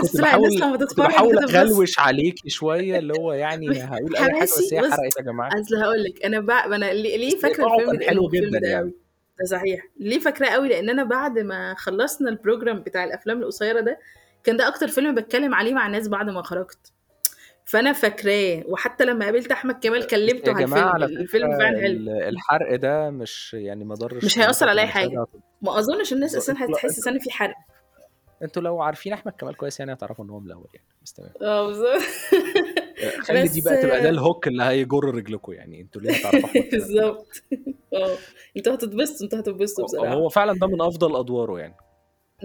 كنت 0.00 0.04
بس 0.04 0.16
باحاول 0.20 0.50
لمّا 0.52 0.72
كنت 0.76 0.82
تتفرج 0.82 1.06
باحاول 1.06 1.36
هتتبسط. 1.36 1.56
أغلوش 1.56 1.98
عليكِ 1.98 2.34
شوية، 2.46 2.98
اللي 2.98 3.14
هو 3.20 3.32
يعني 3.32 3.66
هاقول 3.80 4.16
أي 4.16 4.22
حاجة 4.22 4.42
بس 4.42 4.72
هي 4.72 4.80
حرقت 4.80 5.16
يا 5.18 5.22
جماعة. 5.22 5.48
أصل 5.48 5.76
هاقول 5.76 6.04
لك 6.04 6.24
أنا 6.24 6.40
ب 6.40 6.46
ما 6.46 6.76
أنا 6.76 6.92
ليه 6.92 7.14
إيقاعه 7.14 7.34
الفيلم 7.34 7.52
كان 7.86 7.98
د 7.98 8.02
حلو 8.02 8.28
جدًا 8.28 8.58
ده 8.62 8.68
يعني. 8.68 8.92
ده 9.38 9.44
صحيح، 9.44 9.86
ليه 9.96 10.18
فاكراه 10.18 10.48
أوي 10.48 10.68
لإن 10.68 10.90
أنا 10.90 11.04
بعد 11.04 11.38
ما 11.38 11.74
خلّصنا 11.74 12.30
الprogram 12.36 12.76
بتاع 12.76 13.04
الأفلام 13.04 13.42
القصيرة 13.42 13.80
ده، 13.80 13.98
كان 14.44 14.56
ده 14.56 14.68
أكتر 14.68 14.88
فيلم 14.88 15.14
باتكلم 15.14 15.54
عليه 15.54 15.74
مع 15.74 15.86
الناس 15.86 16.08
بعد 16.08 16.30
ما 16.30 16.42
خرجت، 16.42 16.92
فأنا 17.64 17.92
فاكراه، 17.92 18.62
وحتى 18.66 19.04
لمّا 19.04 19.24
قابلت 19.24 19.52
أحمد 19.52 19.78
كمال 19.82 20.06
كلمته 20.06 20.48
يا 20.48 20.54
على 20.54 20.64
الفيلم، 20.64 20.88
على 20.88 21.04
الفيلم 21.04 21.58
فعلًا 21.58 21.80
حلو. 21.80 22.28
الحرق 22.28 22.74
ده 22.76 23.10
مش 23.10 23.54
يعني 23.54 23.84
ما 23.84 23.94
ضرّش 23.94 24.24
مش 24.24 24.38
هيأثّر 24.38 24.68
على 24.68 24.86
حاجة، 24.86 25.06
هتبقى 25.06 25.26
ما 25.62 25.78
أظنش 25.78 26.12
الناس 26.12 26.50
ل 26.50 26.56
هتحس 26.56 27.08
إن 27.08 27.18
في 27.18 27.30
حرق. 27.30 27.56
أنتم 28.42 28.60
لو 28.62 28.82
عارفين 28.82 29.12
أحمد 29.12 29.32
كمال 29.32 29.56
كويس 29.56 29.80
يعني 29.80 29.92
هتعرفوا 29.92 30.24
إن 30.24 30.30
هو 30.30 30.40
ملوّل 30.40 30.66
يعني، 30.74 30.86
بس 31.02 31.12
تمام. 31.12 31.30
بالضبط 31.66 31.86
آآ 31.86 31.98
خلّي 33.20 33.48
دي 33.48 33.60
بقى 33.60 33.76
تبقى 33.82 34.00
ده 34.02 34.10
الhook 34.20 34.40
اللي 34.46 34.62
هيجر 34.64 35.04
رجلكم 35.04 35.52
يعني، 35.52 35.80
أنتم 35.80 36.00
ليه 36.00 36.12
هتعرفوا 36.14 36.48
كمال. 36.52 36.70
بالضبط 36.70 37.42
آه، 37.94 38.16
أنتم 38.56 38.72
هتتبسطوا، 38.72 39.24
أنتم 39.24 39.38
هتتبسطوا 39.38 39.98
هو 40.00 40.04
هو. 40.04 40.28
فعلًا 40.28 40.52
ده 40.58 40.66
من 40.66 40.82
أفضل 40.82 41.16
أدواره 41.16 41.58
يعني. 41.58 41.74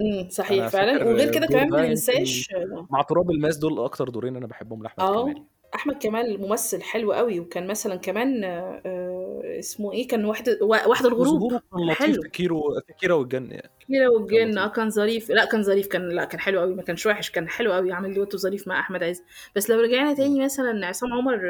إمم، 0.00 0.28
صحيح 0.30 0.68
فعلًا، 0.68 1.04
وغير 1.04 1.30
كده 1.30 1.46
كمان 1.46 1.70
ما 1.70 1.88
ننساش 1.88 2.48
مع 2.90 3.02
تراب 3.02 3.30
الماس 3.30 3.56
دول 3.56 3.78
أكتر 3.84 4.08
دورين 4.08 4.36
أنا 4.36 4.46
باحبهم 4.46 4.82
لأحمد 4.82 5.04
كمال 5.04 5.16
آه، 5.18 5.26
يعني. 5.26 5.46
أحمد 5.74 5.94
كمال 6.02 6.40
ممثل 6.40 6.82
حلو 6.82 7.12
أوي، 7.12 7.40
وكان 7.40 7.66
مثلًا 7.66 7.96
كمان 7.96 8.44
آآ 8.44 9.58
اسمه 9.58 9.92
إيه، 9.92 10.08
كان 10.08 10.24
وحد 10.24 10.48
و 10.62 10.66
وحد 10.90 11.06
الغروب، 11.06 11.42
وظهوره 11.42 11.58
كان 11.72 11.90
لطيف 11.90 12.18
في 12.20 12.28
حلو. 12.28 12.28
كيرة 12.28 12.60
في 12.86 12.92
كيرة 12.92 13.14
والجن 13.14 13.50
يعني، 13.52 13.70
كيرة 13.86 14.08
كان 14.28 14.42
والجن 14.42 14.58
آه،. 14.58 14.68
كان 14.68 14.90
ظريف، 14.90 15.30
لأ 15.30 15.44
كان 15.44 15.62
ظريف، 15.62 15.86
كان 15.86 16.08
لأ 16.08 16.24
كان 16.24 16.40
حلو 16.40 16.60
أوي، 16.62 16.74
ما 16.74 16.82
كانش 16.82 17.06
وِحِش، 17.06 17.30
كان 17.30 17.48
حلو 17.48 17.72
أوي، 17.74 17.92
عامل 17.92 18.14
duetto 18.26 18.36
ظريف 18.36 18.68
مع 18.68 18.80
أحمد 18.80 19.02
عز. 19.02 19.22
بس 19.56 19.70
لو 19.70 19.80
رجعنا 19.80 20.14
إمم. 20.18 20.34
تاني 20.34 20.44
مثلًا 20.44 20.86
عصام 20.86 21.12
عمر 21.12 21.40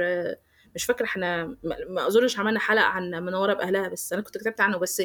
مش 0.74 0.84
فاكرة 0.84 1.04
إحنا 1.06 1.46
ما 1.46 1.76
ما 1.88 2.06
أظنش 2.06 2.38
عملنا 2.38 2.60
حلقة 2.60 2.84
عن 2.84 3.10
منورة 3.10 3.54
بأهلها، 3.54 3.88
بس 3.88 4.12
أنا 4.12 4.22
كنت 4.22 4.38
كتبت 4.38 4.60
عنه، 4.60 4.78
بس 4.78 5.02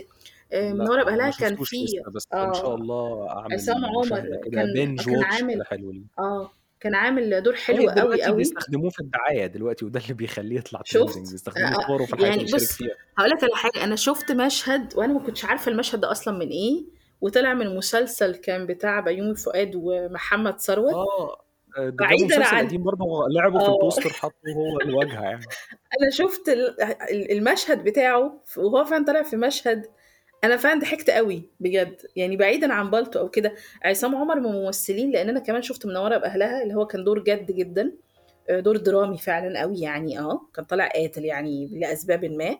آآ 0.53 0.73
لأ، 0.73 0.73
منورة 0.73 1.03
ما 1.03 1.03
بأهلها 1.03 1.31
كان 1.31 1.55
شُفتوش 1.55 1.69
في 1.69 1.75
لسه، 1.81 2.11
بس 2.15 2.23
إن 2.43 2.53
شاء 2.53 2.75
آه، 2.75 2.75
الله 2.75 3.31
عصام 3.51 3.75
أعمل 3.75 3.85
عمر 3.85 4.21
مشاهدة 4.21 4.37
كده 4.37 4.55
كان 4.55 4.67
binge 4.67 5.03
كان 5.09 5.23
watch 5.23 5.33
عامل 5.33 5.53
كده 5.53 5.63
حلو 5.63 5.91
ليه. 5.91 6.07
آه، 6.19 6.51
كان 6.83 6.95
عامل 6.95 7.41
دور 7.43 7.55
حلو 7.55 7.89
أوي، 7.89 7.91
دلوقتي 7.95 8.27
أوي. 8.27 8.35
بيستخدموه 8.35 8.89
في 8.89 8.99
الدعاية 8.99 9.45
دلوقتي 9.47 9.85
وده 9.85 9.99
اللي 9.99 10.13
بيخلّيه 10.13 10.55
يطلع 10.57 10.81
شُفت؟ 10.83 11.17
أ 11.57 11.59
بيستخدموا 11.59 11.73
أ 11.81 11.87
صوره 11.87 12.05
في 12.05 12.13
الحاجات 12.13 12.37
يعني 12.37 12.45
بُص،. 12.45 12.77
هاقول 13.17 13.31
لك 13.31 13.43
على 13.43 13.55
حاجة، 13.55 13.83
أنا 13.83 13.95
شُفت 13.95 14.31
مشهد 14.31 14.93
وأنا 14.97 15.13
ما 15.13 15.19
كنتش 15.19 15.45
عارفة 15.45 15.71
المشهد 15.71 15.99
ده 16.01 16.11
أصلًا 16.11 16.33
من 16.37 16.47
إيه، 16.49 16.85
وطلع 17.21 17.53
من 17.53 17.75
مسلسل 17.75 18.35
كان 18.35 18.65
بتاع 18.65 18.99
بيومي 18.99 19.35
فؤاد 19.35 19.71
ومحمد 19.75 20.59
ثروت، 20.59 21.05
آه، 21.77 21.89
ده 21.89 22.05
جابوا 22.05 22.27
بعيدًا 22.27 22.45
عن 22.45 22.57
قديم 22.59 22.83
برضه 22.83 23.05
لعبوا 23.35 23.59
في 23.59 23.67
آه. 23.67 23.69
البوستر 23.69 24.13
حطّوا 24.13 24.53
هو 24.55 24.81
الواجهة 24.81 25.23
يعني. 25.23 25.53
أنا 26.01 26.09
شُفت 26.11 26.49
المشهد 27.31 27.83
بتاعه 27.83 28.43
وهو 28.57 28.85
فعلًا 28.85 29.05
طالع 29.05 29.23
في 29.23 29.35
مشهد، 29.37 29.87
أنا 30.43 30.57
فعلًا 30.57 30.79
ضحكت 30.79 31.09
أوي 31.09 31.49
بجد، 31.59 32.01
يعني 32.15 32.37
بعيدًا 32.37 32.73
عن 32.73 32.89
بالطو 32.91 33.19
أو 33.19 33.29
كده، 33.29 33.55
عصام 33.83 34.15
عمر 34.15 34.39
من 34.39 34.45
الممثلين 34.45 35.11
لإن 35.11 35.29
أنا 35.29 35.39
كمان 35.39 35.61
شُفت 35.61 35.85
منورة 35.85 36.17
بأهلها 36.17 36.63
اللي 36.63 36.73
هو 36.73 36.87
كان 36.87 37.03
دور 37.03 37.19
جَد 37.23 37.51
جدًا، 37.51 37.91
آآ 38.49 38.59
دور 38.59 38.77
درامي 38.77 39.17
فعلًا 39.17 39.59
أوي 39.59 39.79
يعني 39.79 40.19
آه، 40.19 40.41
كان 40.53 40.65
طالع 40.65 40.87
قاتل 40.87 41.25
يعني 41.25 41.67
لأسبابٍ 41.79 42.25
ما، 42.25 42.57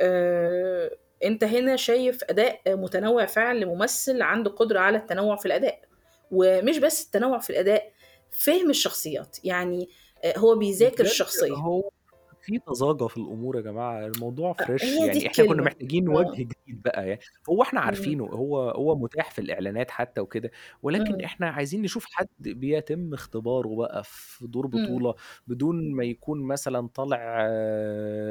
آآ 0.00 0.90
أنت 1.24 1.44
هنا 1.44 1.76
شايف 1.76 2.24
أداء 2.30 2.60
متنوع 2.68 3.26
فعلًا 3.26 3.58
لممثل 3.58 4.22
عنده 4.22 4.50
قدرة 4.50 4.78
على 4.80 4.98
التنوع 4.98 5.36
في 5.36 5.46
الأداء، 5.46 5.80
ومش 6.30 6.78
بس 6.78 7.04
التنوع 7.06 7.38
في 7.38 7.50
الأداء، 7.50 7.92
فِهم 8.30 8.70
الشخصيات، 8.70 9.36
يعني 9.44 9.88
آآ 10.24 10.38
هو 10.38 10.54
بيذاكر 10.56 10.94
بجد 10.94 11.10
الشخصية. 11.10 11.52
هو 11.54 11.90
في 12.42 12.58
طزاجة 12.58 13.06
في 13.06 13.16
الأمور 13.16 13.56
يا 13.56 13.60
جماعة، 13.60 14.06
الموضوع 14.06 14.52
أ 14.60 14.64
fresh 14.66 14.82
هي 14.82 15.08
دي 15.08 15.18
يعني 15.18 15.26
إحنا 15.26 15.44
كنا 15.44 15.62
الكلمة، 15.62 15.62
محتاجين 15.62 16.08
وجه 16.08 16.30
آه. 16.32 16.42
جديد 16.42 16.82
بقى 16.82 17.12
ي 17.12 17.18
هو 17.50 17.62
إحنا 17.62 17.80
إمم. 17.84 17.86
عارفينه، 17.86 18.24
هو 18.24 18.70
هو 18.70 18.96
متاح 18.96 19.30
في 19.30 19.38
الإعلانات 19.40 19.90
حتى 19.90 20.20
وكده، 20.20 20.50
ولكن 20.82 21.14
إمم. 21.14 21.24
إحنا 21.24 21.48
عايزين 21.50 21.82
نشوف 21.82 22.04
حد 22.12 22.28
بيتم 22.40 23.14
اختباره 23.14 23.76
بقى 23.76 24.02
في 24.04 24.46
دور 24.46 24.66
إمم. 24.74 25.02
بطولة، 25.02 25.14
بدون 25.46 25.92
ما 25.94 26.04
يكون 26.04 26.42
مثلًا 26.42 26.88
طالع 26.88 27.46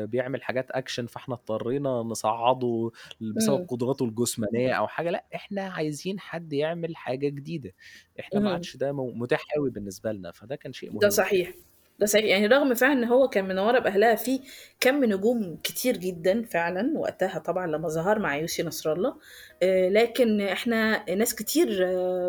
بيعمل 0.06 0.43
حاجات 0.43 0.71
action 0.71 1.06
فإحنا 1.06 1.36
اضطرينا 1.36 1.89
نصعّده 1.89 2.91
بسبب 3.21 3.60
إمم. 3.60 3.67
قدراته 3.67 4.06
الجسمانية 4.06 4.74
أو 4.74 4.88
حاجة، 4.88 5.10
لأ 5.10 5.26
إحنا 5.36 5.62
عايزين 5.62 6.19
حد 6.19 6.54
يعمل 6.54 6.95
حاجة 6.95 7.30
جديدة، 7.30 7.74
إحنا 8.19 8.39
ما. 8.39 8.50
عادش 8.50 8.78
ده 8.78 8.91
مو 8.91 9.12
متاح 9.12 9.41
أوي 9.58 9.69
بالنسبة 9.69 10.12
لنا، 10.12 10.32
فده 10.32 10.56
كان 10.56 10.74
شيء 10.74 10.91
ده 10.93 11.10
مهم 11.10 11.15
الحقيقة. 11.15 11.41
صحيح، 11.41 11.54
ده 12.02 12.06
صحيح، 12.08 12.26
يعني 12.26 12.48
رغم 12.48 12.74
فعلًا 12.74 12.94
إن 12.94 13.04
هو 13.04 13.28
كان 13.30 13.48
منوّرة 13.48 13.80
بأهلها 13.80 14.16
في 14.16 14.42
كَم 14.80 15.04
نجوم 15.06 15.58
كتير 15.64 15.98
جدًا 15.98 16.44
فعلًا 16.44 16.94
وقتها 17.00 17.40
طبعًا 17.40 17.68
لمّا 17.68 17.88
ظهر 17.90 18.20
مع 18.20 18.38
يوسي 18.38 18.64
نصر 18.64 18.94
الله، 18.94 19.18
آآ 19.64 19.90
لكن 19.90 20.42
إحنا 20.42 21.06
ناس 21.16 21.36
كتير 21.36 21.70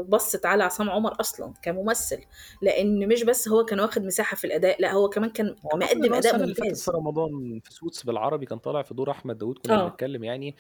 بصِّت 0.03 0.47
على 0.47 0.65
عصام 0.65 0.91
عمر 0.91 1.21
أصلًا 1.21 1.55
كممثل، 1.63 2.19
لإن 2.63 3.09
مش 3.09 3.23
بس 3.25 3.49
هو 3.49 3.65
كان 3.65 3.81
واخد 3.81 4.05
مساحة 4.05 4.37
في 4.37 4.45
الأداء، 4.47 4.81
لأ 4.83 4.93
هو 4.93 5.09
كمان 5.09 5.31
كان 5.31 5.57
مقدّم 5.75 6.15
اللي 6.43 6.55
فاتت 6.55 6.81
في 6.81 6.91
ممتاز. 6.91 6.93
رمضان 6.95 7.61
في 7.65 7.71
Suits 7.75 8.07
بالعربي 8.07 8.47
كان 8.47 8.59
طالع 8.59 8.83
في 8.83 8.95
دور 8.95 9.11
أحمد 9.11 9.39
داوود 9.39 9.59
كنا 9.59 9.75
آه. 9.75 9.77
بنتكلم 9.77 10.25
يعني، 10.25 10.57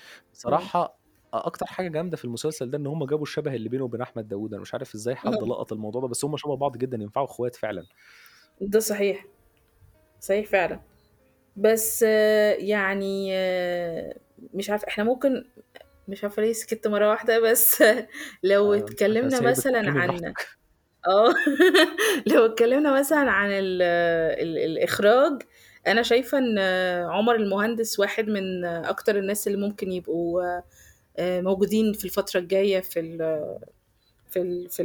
أ 1.34 1.46
أكتر 1.46 1.66
حاجة 1.66 1.88
جامدة 1.88 2.16
في 2.16 2.24
المسلسل 2.24 2.70
ده 2.70 2.78
إن 2.78 2.86
هُم 2.86 3.04
جابوا 3.06 3.22
الشبه 3.22 3.54
اللي 3.54 3.68
بينه 3.68 3.84
وبين 3.84 4.00
أحمد 4.00 4.28
داوود، 4.28 4.52
أنا 4.52 4.62
مش 4.62 4.74
عارف 4.74 4.94
إزاي 4.94 5.14
حد. 5.14 5.44
لقط 5.44 5.72
الموضوع 5.72 6.00
ده، 6.00 6.08
بس 6.08 6.24
هُم 6.24 6.36
شبه 6.36 6.56
بعض 6.56 6.76
جدًا 6.78 6.96
ينفعوا 7.02 7.26
أخوات 7.26 7.56
فعلًا. 7.56 7.86
ده 8.62 8.78
صحيح، 8.80 9.26
صحيح 10.20 10.46
فعلًا، 10.46 10.80
بس 11.56 12.02
يعني 12.58 13.32
مش 14.54 14.70
عارفة 14.70 14.88
إحنا 14.88 15.04
ممكن 15.04 15.44
مش 16.08 16.24
عارفة 16.24 16.42
ليه 16.42 16.52
سكِتّ 16.52 16.88
مرّة 16.88 17.10
واحدة، 17.10 17.40
بس 17.40 17.84
لو 18.42 18.74
آه، 18.74 18.78
اتكلمنا 18.78 19.40
سايبِك 19.40 19.40
مثلًا 19.40 19.80
تتكلمي 19.80 20.00
عن 20.00 20.06
براحتِك. 20.06 20.48
آه 21.08 21.34
لو 22.34 22.46
اتكلمنا 22.46 23.00
مثلًا 23.00 23.30
عن 23.32 23.50
ال 23.52 23.82
ال 23.82 24.58
الإخراج، 24.58 25.42
أنا 25.86 26.02
شايفة 26.02 26.38
إن 26.38 26.58
عمر 27.10 27.36
المهندس 27.36 28.00
واحد 28.00 28.28
من 28.28 28.64
أكتر 28.64 29.18
الناس 29.18 29.46
اللي 29.48 29.58
ممكن 29.58 29.92
يبقوا 29.92 30.42
آآ 31.18 31.40
موجودين 31.42 31.92
في 31.92 32.04
الفترة 32.04 32.40
الجاية 32.40 32.80
في 32.80 33.00
ال 33.00 33.42
في 34.32 34.40
ال 34.42 34.68
في 34.68 34.82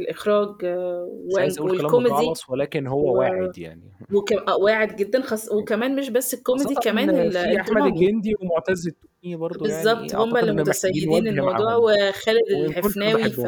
أقول 1.58 1.70
كلام 1.78 1.84
والكوميدي 1.84 2.32
ولكن 2.48 2.86
هو 2.86 3.14
و 3.14 3.18
واعد 3.18 3.58
يعني. 3.58 3.82
وك 4.12 4.32
آه 4.32 4.56
واعد 4.56 4.96
جدًا 4.96 5.22
خاص 5.22 5.52
وكمان 5.52 5.96
مش 5.96 6.10
بس 6.10 6.34
الكوميدي 6.34 6.74
كمان 6.74 7.06
في 7.12 7.22
الدرامي. 7.22 7.88
الجندي 7.90 8.34
ومعتز 8.40 8.88
التوني 8.88 9.36
برضه 9.36 9.66
يعني 9.68 9.84
بالضبط، 9.84 10.14
إيه، 10.14 10.24
هُم 10.24 10.36
اللي 10.36 10.52
متسيدين 10.52 11.28
الموضوع 11.28 11.74
وخالد 11.76 12.50
الحفناوي 12.50 13.30
ف. 13.30 13.40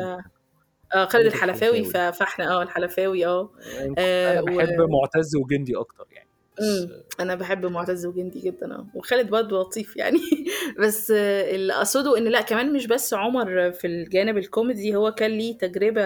آه 0.95 1.07
خالد 1.07 1.27
الحلفاوي 1.27 1.85
ف. 1.85 1.97
فإحنا 1.97 2.51
آه 2.61 2.63
الحلفاوي 2.63 3.27
آه، 3.27 3.41
وإن 3.41 3.89
كنت 3.89 3.99
آآ 3.99 4.41
أنا 4.41 4.43
و 4.85 4.87
معتز 4.89 5.37
وجندي 5.37 5.77
أكتر 5.77 6.07
يعني، 6.13 6.30
بس 6.61 6.89
أنا 7.21 7.35
باحب 7.35 7.67
معتز 7.67 8.07
وجندي 8.07 8.41
جدًا 8.41 8.75
آه، 8.75 8.87
وخالد 8.95 9.31
برضه 9.31 9.61
لطيف 9.61 9.97
يعني. 9.97 10.19
بس 10.81 11.11
اللي 11.11 11.73
أقصده 11.73 12.19
إن 12.19 12.25
لأ 12.25 12.41
كمان 12.41 12.73
مش 12.73 12.87
بس 12.87 13.15
عمر 13.15 13.73
في 13.73 13.87
الجانب 13.87 14.39
الكوميدي، 14.39 14.97
هو 14.97 15.13
كان 15.13 15.31
ليه 15.31 15.59
تجربة 15.59 16.03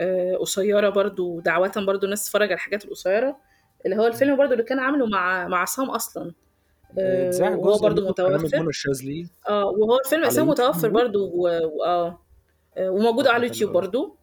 آآ 0.00 0.36
قصيّرة 0.40 0.88
برضه 0.90 1.42
دعوةً 1.44 1.72
برضه 1.76 2.04
الناس 2.04 2.24
تتفرّج 2.26 2.44
على 2.48 2.54
الحاجات 2.54 2.84
القصيّرة، 2.84 3.38
اللي 3.86 3.96
هو. 3.96 4.06
الفيلم 4.06 4.36
برضه 4.36 4.52
اللي 4.52 4.64
كان 4.64 4.78
عامله 4.80 5.06
مع 5.06 5.48
مع 5.48 5.58
عصام 5.62 5.90
أصلًا، 5.90 6.34
آآ 6.98 7.22
اتذاع 7.22 7.54
وهو 7.54 7.78
جزء 7.78 7.82
برضه 7.82 8.02
منه 8.02 8.10
برنامج 8.26 8.50
متوفّر، 8.50 8.68
الشاذلي. 8.68 9.28
آه، 9.50 9.66
وهو 9.66 9.98
الفيلم 10.06 10.24
على 10.24 10.28
أساسًا 10.28 10.44
متوفّر 10.44 10.88
يوتيوب. 10.88 10.92
برضه 10.92 11.20
و 11.24 11.42
وآه، 11.80 12.20
وموجود 12.80 13.26
على 13.28 13.36
حلو 13.36 13.42
اليوتيوب 13.44 13.72
أوي. 13.72 13.80
برضه، 13.82 14.18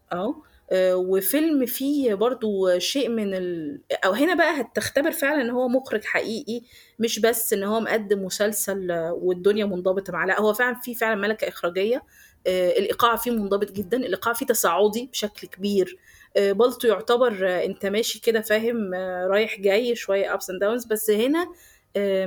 آه، 0.72 0.96
وفيلم 0.96 1.66
فيه 1.66 2.14
برضه 2.14 2.80
شيء 2.80 3.10
من 3.10 3.34
ال 3.36 3.82
أو 4.06 4.12
هنا 4.14 4.34
بقى 4.36 4.62
هتختبر 4.62 5.12
فعلًا 5.12 5.42
إن 5.42 5.50
هو 5.50 5.68
مُخرج 5.68 6.04
حقيقي، 6.04 6.62
مش 7.00 7.20
بس 7.20 7.54
إن 7.54 7.64
هو 7.64 7.80
مقدّم 7.80 8.24
مسلسل 8.26 8.92
والدنيا 9.22 9.66
منضبطة 9.66 10.14
معاه، 10.14 10.28
لأ 10.28 10.40
هو 10.42 10.54
فعلًا 10.54 10.76
في 10.80 10.96
فعلًا 10.96 11.16
مَلَكة 11.22 11.48
إخراجية، 11.48 12.04
آآ 12.48 12.70
الإيقاع 12.70 13.16
فيه 13.16 13.32
منضبط 13.32 13.72
جدًا، 13.72 13.98
الإيقاع 13.98 14.34
فيه 14.34 14.46
تصاعدي 14.46 15.10
بشكل 15.12 15.48
كبير، 15.48 15.98
آآ 16.38 16.54
بالطو 16.54 16.88
يعتبر 16.88 17.48
أنت 17.66 17.86
ماشي 17.86 18.22
كده 18.22 18.42
فاهم 18.42 18.94
رايح 19.30 19.60
جاي 19.60 19.96
شوية 19.96 20.34
ups 20.38 20.42
and 20.44 20.60
downs 20.64 20.88
بس 20.88 21.10
هنا 21.10 21.48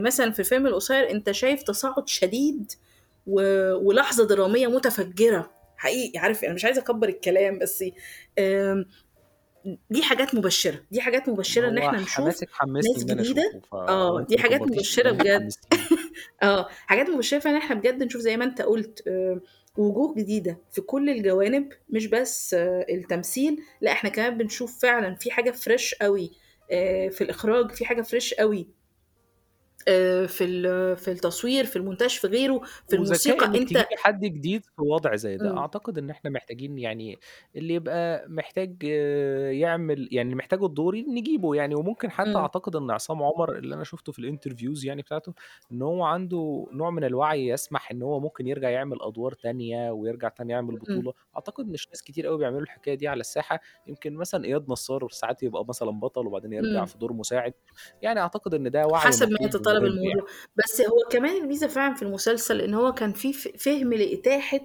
مثلًا 0.01 0.31
في 0.33 0.41
الفيلم 0.41 0.67
القصيّر 0.67 1.11
أنت 1.11 1.31
شايف 1.31 1.63
تصاعد 1.63 2.09
شديد 2.09 2.73
و 3.27 3.41
ولحظة 3.89 4.27
درامية 4.27 4.67
متفجرة، 4.67 5.51
حقيقي 5.77 6.19
عارف 6.19 6.45
أنا 6.45 6.55
مش 6.55 6.65
عايزة 6.65 6.81
أكبّر 6.83 7.09
الكلام 7.09 7.59
بس 7.59 7.85
دي 9.91 10.03
حاجات 10.03 10.35
مبشرة، 10.35 10.85
دي 10.91 11.01
حاجات 11.01 11.29
مبشرة 11.29 11.69
إن 11.69 11.79
هو 11.79 11.87
إحنا 11.89 12.01
نشوف 12.01 12.25
ناس 12.83 13.05
آه، 13.89 14.13
وأنتِ 14.13 14.29
دي 14.29 14.39
حاجات 14.39 14.63
الكلام 14.63 15.17
بجد،. 15.19 15.49
آه، 16.43 16.69
حاجات 16.71 17.11
مبشرة 17.11 17.39
فعلًا 17.39 17.57
إن 17.57 17.63
إحنا 17.63 17.77
بجد 17.77 18.03
نشوف 18.03 18.23
زي 18.23 18.37
ما 18.37 18.45
أنت 18.45 18.63
قُلت 18.63 19.05
وجوه 19.77 20.15
جديدة 20.15 20.59
في 20.73 20.81
كل 20.81 21.11
الجوانب، 21.11 21.69
مش 21.89 22.07
بس 22.07 22.55
التمثيل، 22.91 23.59
لأ 23.81 23.93
إحنا 23.93 24.11
كمان 24.11 24.39
بنشوف 24.39 24.83
فعلًا 24.83 25.15
في 25.15 25.31
حاجة 25.31 25.51
fresh 25.53 25.95
أوي 26.03 26.33
آآ 26.73 27.11
في 27.11 27.25
الإخراج، 27.25 27.71
في 27.73 27.87
fresh 28.03 28.41
أوي. 28.41 28.59
آآ 28.61 28.76
في 30.27 30.45
ال 30.45 30.97
في 30.97 31.11
التصوير، 31.11 31.65
في 31.65 31.77
المونتاج، 31.77 32.11
في 32.11 32.27
غيره، 32.27 32.61
في 32.89 32.97
الموسيقى، 32.97 33.47
تجيبي 33.59 33.85
حد 33.97 34.21
جديد 34.21 34.65
في 34.65 34.83
وضع 34.83 35.15
زي 35.17 35.37
ده، 35.37 35.51
إمم. 35.51 35.59
أعتقد 35.59 35.99
إن 35.99 36.11
إحنا 36.11 36.31
محتاجين 36.31 36.79
يعني 36.79 37.19
اللي 37.57 37.75
يبقى 37.75 38.27
محتاج 38.29 38.83
يعمل 39.53 40.09
يعني 40.13 40.27
اللي 40.27 40.35
محتاجه 40.37 40.67
الدور 40.67 40.97
نجيبه 40.97 41.55
يعني، 41.55 41.75
وممكن 41.75 42.11
حتى 42.11 42.29
إمم. 42.29 42.37
أعتقد 42.37 42.77
إن 42.77 42.91
عصام 42.91 43.23
عمر 43.23 43.57
اللي 43.59 43.75
أنا 43.75 43.85
شُفته 43.85 44.13
في 44.13 44.23
الinterviews 44.23 44.85
يعني 44.87 45.03
بتاعته، 45.03 45.35
إن 45.73 45.83
هو 45.83 46.03
عنده 46.03 46.67
نوع 46.73 46.91
من 46.91 47.05
الوعي 47.05 47.49
يسمح 47.49 47.91
إن 47.91 48.03
هو 48.03 48.21
ممكن 48.21 48.47
يرجع 48.47 48.71
يعمل 48.71 48.97
أدوار 49.03 49.33
تانية 49.33 49.91
ويرجع 49.91 50.29
تاني 50.29 50.53
يعمل 50.53 50.69
إمم. 50.69 50.79
بطولة، 50.79 51.13
أعتقد 51.37 51.69
مش 51.69 51.89
ناس 51.89 52.03
كتير 52.03 52.29
أوي 52.29 52.39
بيعملوا 52.39 52.61
الحكاية 52.63 52.95
دي 52.95 53.09
على 53.09 53.21
الساحة، 53.21 53.61
يمكن 53.87 54.15
مثلًا 54.15 54.45
إياد 54.45 54.65
نصار 54.71 55.09
ساعات 55.11 55.43
يبقى 55.43 55.65
مثلًا 55.69 55.91
بطل 55.91 56.27
وبعدين 56.27 56.53
يرجع 56.53 56.79
إمم. 56.79 56.87
في 56.87 56.99
دور 56.99 57.13
مساعد، 57.13 57.53
يعني 58.03 58.21
أعتقد 58.21 58.55
إن 58.55 58.71
ده 58.71 58.87
وعي 58.87 59.07
حسب 59.07 59.29
ما 59.31 59.37
يتطلب 59.41 59.76
ومهم 59.79 59.99
يعني. 60.03 60.21
الموضوع، 60.21 60.27
بس 60.57 60.81
هو 60.81 61.09
كمان 61.11 61.37
الميزة 61.43 61.67
فعلًا 61.67 61.95
في 61.95 62.03
المسلسل 62.03 62.61
إن 62.61 62.75
هو 62.75 62.93
كان 62.93 63.13
في 63.13 63.33
فِهم 63.33 63.93
لإتاحة 63.93 64.61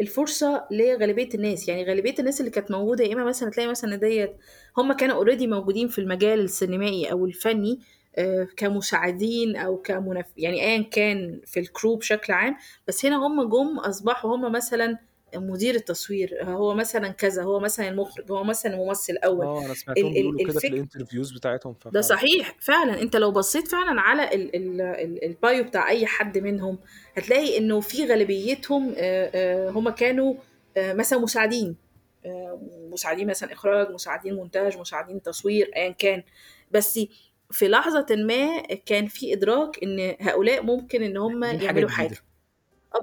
الفرصة 0.00 0.66
لغالبية 0.70 1.28
الناس، 1.34 1.68
يعني 1.68 1.84
غالبية 1.84 2.14
الناس 2.18 2.40
اللي 2.40 2.50
كانت 2.50 2.70
موجودة 2.70 3.04
يا 3.04 3.12
إمّا 3.14 3.24
مثلًا 3.24 3.50
تلاقي 3.50 3.68
مثلًا 3.70 3.96
ديّة 3.96 4.36
هُم 4.78 4.92
كانوا 4.92 5.24
already 5.24 5.42
موجودين 5.42 5.88
في 5.88 5.98
المجال 6.00 6.40
السينمائي 6.40 7.12
أو 7.12 7.26
الفني 7.26 7.80
آآ 8.18 8.48
كمساعدين 8.56 9.56
أو 9.56 9.76
كمنف 9.82 10.26
يعني 10.36 10.62
أيًا 10.64 10.82
كان 10.82 11.40
في 11.46 11.64
الcrew 11.64 11.98
بشكل 11.98 12.32
عام، 12.32 12.56
بس 12.88 13.06
هنا 13.06 13.26
هُم 13.26 13.42
جُم 13.48 13.78
أصبحوا 13.78 14.36
هُم 14.36 14.52
مثلًا 14.52 14.98
مدير 15.36 15.74
التصوير، 15.74 16.38
هو 16.44 16.74
مثلًا 16.74 17.08
كذا، 17.08 17.42
هو 17.42 17.60
مثلًا 17.60 17.88
المُخرج، 17.88 18.32
هو 18.32 18.44
مثلًا 18.44 18.74
الممثل 18.74 19.12
الأول، 19.12 19.48
آه، 19.48 19.64
أنا 19.66 19.74
سمعتهم 19.74 20.14
بيقولوا 20.16 20.40
كده 20.40 20.60
في 20.60 20.72
الinterviews 20.84 21.34
بتاعتهم، 21.34 21.74
ده. 21.90 22.00
صحيح، 22.00 22.56
فعلًا. 22.60 23.02
أنت 23.02 23.16
لو 23.16 23.30
بصّيت 23.32 23.68
فعلًا 23.68 24.00
على 24.00 24.34
ال 24.34 24.56
ال 24.56 24.80
ال 24.80 25.34
الbio 25.36 25.66
بتاع 25.68 25.88
أي 25.90 26.06
حد 26.06 26.38
منهم، 26.38 26.78
هتلاقي 27.16 27.58
إنه 27.58 27.80
في 27.80 28.06
غالبيتهم 28.06 28.94
آآ 28.98 29.30
آآ 29.34 29.70
هُم 29.70 29.90
كانوا 29.90 30.34
آآ 30.76 30.94
مثلًا 30.94 31.18
مساعدين، 31.18 31.76
مساعدين 32.92 33.26
مثلًا 33.28 33.52
إخراج، 33.52 33.90
مساعدين 33.90 34.34
مونتاج، 34.34 34.78
مساعدين 34.78 35.22
تصوير، 35.22 35.70
أيًا 35.76 35.90
كان، 35.92 36.22
بس 36.70 37.00
في 37.50 37.68
لحظةٍ 37.68 38.06
ما 38.10 38.60
كان 38.86 39.06
في 39.06 39.32
إدراك 39.34 39.82
إن 39.82 40.16
هؤلاء 40.20 40.62
ممكن 40.62 41.02
إن 41.02 41.16
هُم 41.16 41.44
يعملوا 41.44 41.88
حاجة، 41.88 42.18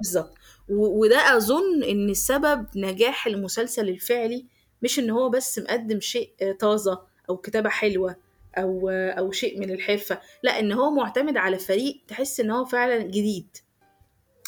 جديدة. 0.00 0.34
آه 0.70 0.74
وده 0.74 1.36
أظن 1.36 1.82
إن 1.82 2.14
سبب 2.14 2.66
نجاح 2.76 3.26
المسلسل 3.26 3.88
الفعلي، 3.88 4.46
مش 4.82 4.98
إن 4.98 5.10
هو 5.10 5.28
بس 5.28 5.58
مقدّم 5.58 6.00
شيء 6.00 6.30
طازة 6.60 7.02
أو 7.30 7.36
كتابة 7.36 7.68
حلوة 7.68 8.16
أو 8.58 8.88
أو 8.90 9.32
شيء 9.32 9.60
من 9.60 9.70
الحرفة، 9.70 10.20
لأ 10.42 10.58
إن 10.60 10.72
هو 10.72 10.90
مُعتمد 10.90 11.36
على 11.36 11.58
فريق 11.58 12.00
تحس 12.08 12.40
إن 12.40 12.50
هو 12.50 12.64
فعلًا 12.64 12.98
جديد، 13.02 13.56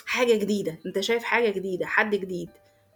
حاجة 0.06 0.34
جديدة، 0.34 0.78
أنت 0.86 1.00
شايف 1.00 1.22
حاجة 1.24 1.50
جديدة، 1.50 1.86
حد 1.86 2.14
جديد، 2.14 2.48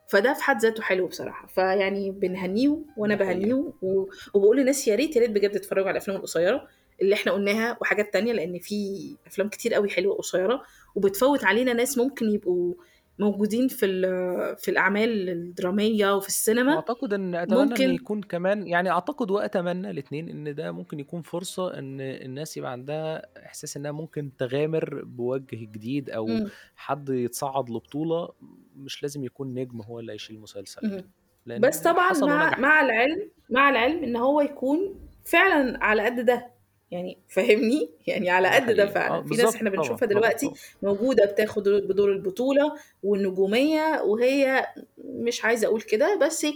فده 0.09 0.35
في 0.35 0.43
حد 0.43 0.63
ذاته 0.63 0.83
حلو 0.83 1.07
بصراحة، 1.07 1.47
فيعني 1.47 2.11
بنهنّيهم 2.11 2.87
وأنا 2.97 3.15
دي 3.15 3.25
حقيقة. 3.25 3.39
باهنّيهم 3.39 3.73
و 3.83 4.07
وباقول 4.35 4.57
للناس 4.57 4.89
يا 4.89 4.95
ريت، 4.95 5.17
يا 5.17 5.21
ريت 5.21 5.31
بجد 5.31 5.51
تتفرّجوا 5.51 5.89
على 5.89 5.97
الأفلام 5.97 6.17
القصيّرة 6.17 6.69
اللي 7.03 7.15
إحنا 7.15 7.33
قُلناها 7.33 7.79
وحاجات 7.81 8.13
تانية، 8.13 8.33
لإن 8.33 8.59
في 8.59 9.07
أفلام 9.27 9.49
كتير 9.49 9.77
أوي 9.77 9.89
حلوة 9.91 10.15
قصيّرة 10.17 10.63
وبتفوّت 10.95 11.45
علينا 11.45 11.73
ناس 11.73 11.99
ممكن 11.99 12.31
يبقوا 12.31 12.75
موجودين 13.19 13.69
في 13.69 13.87
ال- 13.87 14.57
في 14.57 14.71
الأعمال 14.71 15.29
الدرامية 15.29 16.17
وفي 16.17 16.29
السينما 16.29 16.73
وأعتقد 16.73 17.13
إن 17.13 17.35
أتمنى 17.35 17.63
إن 17.63 17.69
ممكن 17.69 17.91
يكون 17.95 18.21
كمان 18.23 18.67
يعني 18.67 18.91
أعتقد 18.91 19.31
وأتمنى 19.31 19.91
الاثنين 19.91 20.29
إن 20.29 20.55
ده 20.55 20.73
ممكن 20.73 21.01
يكون 21.01 21.23
فرصة 21.23 21.79
إن 21.79 22.01
الناس 22.01 22.57
يبقى 22.57 22.73
عندها 22.73 23.27
إحساس 23.47 23.77
إنها 23.77 23.93
ممكن 23.93 24.31
تغامر 24.39 25.05
بوجه 25.05 25.57
جديد 25.57 26.11
أو 26.11 26.27
مم. 26.27 26.49
حد 26.77 27.09
يتصعد 27.09 27.71
لبطولة 27.71 28.29
مش 28.77 29.03
لازم 29.03 29.25
يكون 29.25 29.55
نجم 29.55 29.81
هو 29.83 30.01
اللي 30.01 30.13
هيشيل 30.13 30.41
مسلسل 30.41 30.81
مم. 30.89 31.05
لأن 31.47 31.61
بس 31.61 31.81
طبعا 31.81 32.13
مع 32.13 32.45
ونجح 32.45 32.59
مع 32.59 32.81
العلم 32.85 33.31
مع 33.51 33.71
العلم 33.71 34.05
إن 34.05 34.17
هو 34.17 34.41
يكون 34.41 34.95
فعلا 35.25 35.85
على 35.85 36.03
قد 36.05 36.21
ده 36.25 36.56
يعني 36.91 37.19
فاهمني؟ 37.29 37.91
يعني 38.07 38.31
على 38.31 38.49
قد 38.49 38.71
ده 38.71 38.87
فعلا. 38.87 39.25
في 39.25 39.35
ناس 39.35 39.55
إحنا 39.55 39.71
بنشوفها 39.71 40.09
دلوقتي 40.09 40.47
طبعا 40.47 40.59
موجودة 40.83 41.25
بتاخد 41.25 41.69
بدور 41.69 42.13
البطولة 42.13 42.73
والنجومية 43.03 44.03
وهي 44.03 44.67
مش 45.05 45.45
عايزة 45.45 45.67
أقول 45.67 45.81
كده 45.81 46.19
بس 46.19 46.47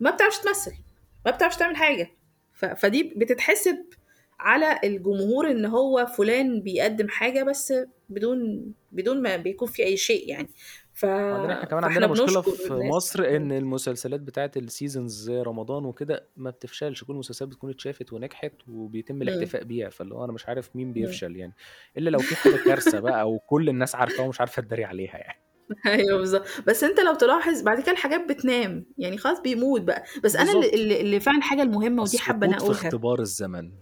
ما 0.00 0.10
بتعرفش 0.10 0.38
تمثل 0.38 0.72
ما 1.26 1.30
بتعرفش 1.30 1.56
تعمل 1.56 1.76
حاجة. 1.76 2.10
ف... 2.52 2.64
فدي 2.64 3.02
بتتحسب 3.16 3.84
على 4.40 4.80
الجمهور 4.84 5.50
إن 5.50 5.64
هو 5.64 6.06
فلان 6.06 6.60
بيقدم 6.60 7.08
حاجة 7.08 7.42
بس 7.42 7.74
بدون 8.08 8.72
بدون 8.92 9.22
ما 9.22 9.36
بيكون 9.36 9.68
في 9.68 9.84
أي 9.84 9.96
شيء 9.96 10.28
يعني. 10.28 10.48
ف... 10.96 11.04
إحنا 11.04 11.64
كمان 11.64 11.82
فإحنا 11.82 11.86
عندنا 11.86 12.06
مشكلة 12.06 12.26
بنشكر 12.40 12.50
في 12.56 12.70
الناس. 12.72 12.94
مصر 12.94 13.24
إن 13.36 13.52
المسلسلات 13.52 14.20
بتاعت 14.20 14.56
السيزونز 14.56 15.12
زي 15.12 15.42
رمضان 15.42 15.84
وكده 15.84 16.28
ما 16.36 16.50
بتفشلش 16.50 17.04
كل 17.04 17.12
المسلسلات 17.12 17.50
بتكون 17.50 17.70
اتشافت 17.70 18.12
ونجحت 18.12 18.52
وبيتم 18.68 19.14
مم. 19.14 19.22
الاحتفاء 19.22 19.64
بيها 19.64 19.88
فاللي 19.88 20.14
هو 20.14 20.24
أنا 20.24 20.32
مش 20.32 20.48
عارف 20.48 20.70
مين 20.76 20.86
مم. 20.86 20.92
بيفشل 20.92 21.36
يعني 21.36 21.54
إلا 21.98 22.10
لو 22.10 22.18
في 22.18 22.36
حاجة 22.36 22.56
كارثة 22.64 23.00
بقى 23.00 23.30
وكل 23.30 23.68
الناس 23.68 23.94
عارفاها 23.94 24.26
ومش 24.26 24.40
عارفة 24.40 24.62
تداري 24.62 24.84
عليها 24.84 25.16
يعني. 25.18 25.40
أيوه 25.86 26.18
بالظبط. 26.18 26.44
بس 26.66 26.84
أنت 26.84 27.00
لو 27.00 27.14
تلاحظ 27.14 27.62
بعد 27.62 27.80
كده 27.80 27.92
الحاجات 27.92 28.28
بتنام 28.28 28.86
يعني 28.98 29.18
خلاص 29.18 29.40
بيموت 29.40 29.80
بقى. 29.80 30.04
بس 30.24 30.36
أنا 30.36 30.50
اللي, 30.52 30.60
بالظبط. 30.60 30.74
اللي 30.74 31.00
اللي 31.00 31.20
فعلا 31.20 31.42
حاجة 31.42 31.62
المهمة 31.62 32.02
ودي 32.02 32.18
حابة 32.18 32.46
أنا 32.46 32.56
السقوط 32.56 32.72
في 32.74 32.78
أقولها. 32.80 32.88
اختبار 32.88 33.20
الزمن. 33.20 33.72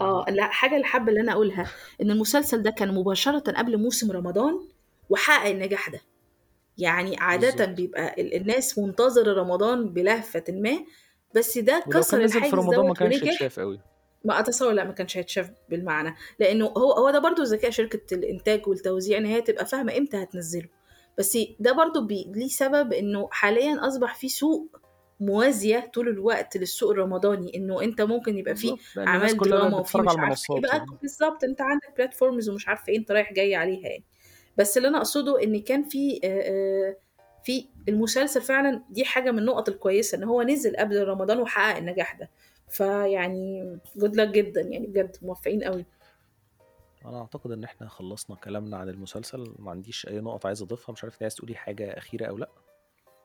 آه 0.00 0.24
لا 0.28 0.44
حاجة 0.44 0.74
اللي 0.74 0.84
حابة 0.86 1.08
اللي 1.08 1.20
أنا 1.20 1.32
أقولها 1.32 1.66
إن 2.02 2.10
المسلسل 2.10 2.62
ده 2.62 2.70
كان 2.70 2.94
مباشرة 2.94 3.38
قبل 3.52 3.78
موسم 3.78 4.10
رمضان 4.12 4.54
وحقق 5.10 5.48
النجاح 5.50 5.90
ده. 5.90 6.00
يعني 6.78 7.16
بالظبط. 7.38 7.68
بيبقى 7.68 8.14
ال- 8.20 8.34
الناس 8.34 8.78
منتظرة 8.78 9.40
رمضان 9.40 9.88
بلهفة 9.88 10.44
ما 10.48 10.78
بس 11.34 11.58
ده 11.58 11.82
ولو 11.86 12.00
كسر 12.00 12.18
نزل 12.18 12.32
في 12.32 12.38
الحاجز 12.38 12.54
رمضان 12.54 12.80
ما 12.80 12.86
دوت 12.88 12.96
كانش 12.98 13.14
ونجح 13.22 13.32
اتشاف 13.32 13.60
قوي 13.60 13.80
ما 14.24 14.40
أتصور 14.40 14.72
لا 14.72 14.84
ما 14.84 14.92
كانش 14.92 15.16
هيتشاف 15.16 15.50
بالمعنى. 15.68 16.14
لأنه 16.38 16.66
هو 16.66 16.92
هو 16.92 17.10
ده 17.10 17.18
برضو 17.18 17.42
ذكاء 17.42 17.70
شركة 17.70 18.14
الإنتاج 18.14 18.68
والتوزيع 18.68 19.18
إن 19.18 19.26
هي 19.26 19.40
تبقى 19.40 19.66
فاهمة 19.66 19.96
إمتى 19.98 20.22
هتنزله. 20.22 20.68
بس 21.18 21.38
ده 21.60 21.72
برضو 21.72 22.06
بي 22.06 22.32
ليه 22.34 22.48
سبب 22.48 22.92
إنه 22.92 23.28
حاليا 23.32 23.86
أصبح 23.86 24.14
في 24.14 24.28
سوق 24.28 24.76
موازية 25.20 25.90
طول 25.94 26.08
الوقت 26.08 26.56
للسوق 26.56 26.90
الرمضاني 26.90 27.56
إنه 27.56 27.82
أنت 27.82 28.02
ممكن 28.02 28.38
يبقى 28.38 28.54
فيه 28.56 28.70
بالظبط 28.70 28.96
لأن 28.96 29.08
الناس 29.08 29.22
اعمال 29.30 29.36
كلها 29.38 29.50
بقت 29.58 29.62
دراما 29.62 29.78
وفي 29.78 29.82
بتتفرج 29.98 30.04
مش 30.04 30.10
على 30.18 30.20
عارفه 30.26 30.54
إيه 30.54 30.58
المنصات 30.58 30.70
بقى 30.70 30.78
يعني. 30.78 30.98
بالظبط 31.02 31.44
أنت 31.44 31.60
عندك 31.60 31.94
platforms 31.96 32.48
ومش 32.48 32.68
عارفه 32.68 32.88
إيه 32.88 32.98
أنت 32.98 33.10
رايح 33.12 33.32
جاي 33.32 33.54
عليها 33.54 33.88
يعني. 33.88 34.04
بس 34.58 34.76
اللي 34.76 34.88
أنا 34.88 34.98
أقصده 34.98 35.42
إن 35.42 35.60
كان 35.60 35.82
في 35.82 36.20
آه، 36.24 36.28
آه، 36.28 36.96
في 37.44 37.68
المسلسل 37.88 38.42
فعلا 38.42 38.82
دي 38.90 39.04
حاجة 39.04 39.30
من 39.30 39.38
النقط 39.38 39.68
الكويسة 39.68 40.18
إن 40.18 40.24
هو 40.24 40.42
نزل 40.42 40.76
قبل 40.76 41.08
رمضان 41.08 41.38
وحقق 41.38 41.76
النجاح 41.76 42.14
ده. 42.14 42.30
فيعني 42.68 43.78
جود 43.96 44.16
لك 44.16 44.28
جدا 44.28 44.60
يعني 44.60 44.86
بجد 44.86 45.16
موفقين 45.22 45.64
قوي. 45.64 45.86
أنا 47.04 47.20
أعتقد 47.20 47.50
إن 47.50 47.64
إحنا 47.64 47.88
خلصنا 47.88 48.36
كلامنا 48.36 48.76
عن 48.76 48.88
المسلسل 48.88 49.54
ما 49.58 49.70
عنديش 49.70 50.08
أي 50.08 50.20
نقط 50.20 50.46
عايز 50.46 50.62
أضيفها 50.62 50.92
مش 50.92 51.04
عارف 51.04 51.14
أنت 51.14 51.22
عايز 51.22 51.34
تقولي 51.34 51.54
حاجة 51.54 51.98
أخيرة 51.98 52.26
أو 52.26 52.38
لأ؟ 52.38 52.48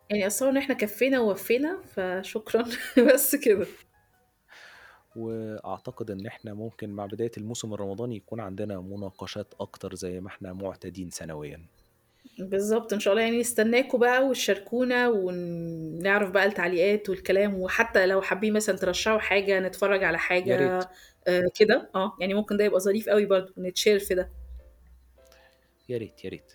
يعني 0.09 0.27
أصلا 0.27 0.49
إن 0.49 0.57
إحنا 0.57 0.75
كفينا 0.75 1.19
ووفينا 1.19 1.81
فشكرا. 1.81 2.65
بس 3.13 3.35
كده. 3.35 3.67
وأعتقد 5.17 6.11
إن 6.11 6.25
إحنا 6.25 6.53
ممكن 6.53 6.89
مع 6.89 7.05
بداية 7.05 7.31
الموسم 7.37 7.73
الرمضاني 7.73 8.15
يكون 8.15 8.39
عندنا 8.39 8.81
مناقشات 8.81 9.53
أكتر 9.59 9.95
زي 9.95 10.19
ما 10.19 10.27
إحنا 10.27 10.53
معتادين 10.53 11.09
سنويا. 11.09 11.65
بالظبط 12.39 12.93
إن 12.93 12.99
شاء 12.99 13.13
الله. 13.13 13.23
يعني 13.23 13.39
نستناكوا 13.39 13.99
بقى 13.99 14.25
وتشاركونا 14.27 15.07
ونعرف 15.07 16.31
بقى 16.31 16.45
التعليقات 16.45 17.09
والكلام. 17.09 17.55
وحتى 17.59 18.05
لو 18.05 18.21
حابين 18.21 18.53
مثلا 18.53 18.77
ترشحوا 18.77 19.19
حاجة 19.19 19.59
نتفرج 19.59 20.03
على 20.03 20.13
يا 20.17 20.21
حاجة 20.21 20.77
ريت. 20.77 20.87
آه 21.27 21.51
كده. 21.55 21.89
آه 21.95 22.17
يعني 22.19 22.33
ممكن 22.33 22.57
ده 22.57 22.63
يبقى 22.63 22.79
ظريف 22.79 23.09
قوي 23.09 23.25
برضو 23.25 23.53
نتشير 23.57 23.99
في 23.99 24.15
ده. 24.15 24.31
يا 25.89 25.97
ريت 25.97 26.25
يا 26.25 26.29
ريت. 26.29 26.53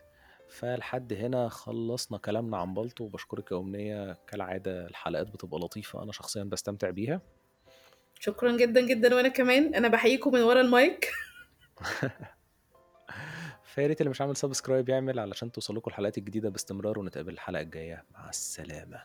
فلحد 0.48 1.12
هنا 1.12 1.48
خلصنا 1.48 2.18
كلامنا 2.18 2.56
عن 2.56 2.74
بالطو. 2.74 3.04
وبشكرك 3.04 3.52
يا 3.52 3.56
أمنية. 3.56 4.18
كالعادة 4.26 4.86
الحلقات 4.86 5.26
بتبقى 5.26 5.60
لطيفة 5.60 6.02
أنا 6.02 6.12
شخصيا 6.12 6.44
بستمتع 6.44 6.90
بيها. 6.90 7.20
شكرا 8.24 8.56
جدا 8.56 8.80
جدا 8.80 9.14
وأنا 9.14 9.28
كمان. 9.28 9.74
أنا 9.74 9.88
بحييكم 9.88 10.32
من 10.32 10.40
ورا 10.40 10.60
المايك. 10.60 11.10
فيا 13.74 13.86
ريت 13.86 14.00
اللي 14.00 14.10
مش 14.10 14.20
عامل 14.20 14.36
سبسكرايب 14.36 14.88
يعمل 14.88 15.18
علشان 15.18 15.52
توصلكوا 15.52 15.92
الحلقات 15.92 16.18
الجديدة 16.18 16.48
باستمرار 16.48 16.98
ونتقابل 16.98 17.32
الحلقة 17.32 17.60
الجاية. 17.62 18.04
مع 18.14 18.28
السلامة. 18.28 19.02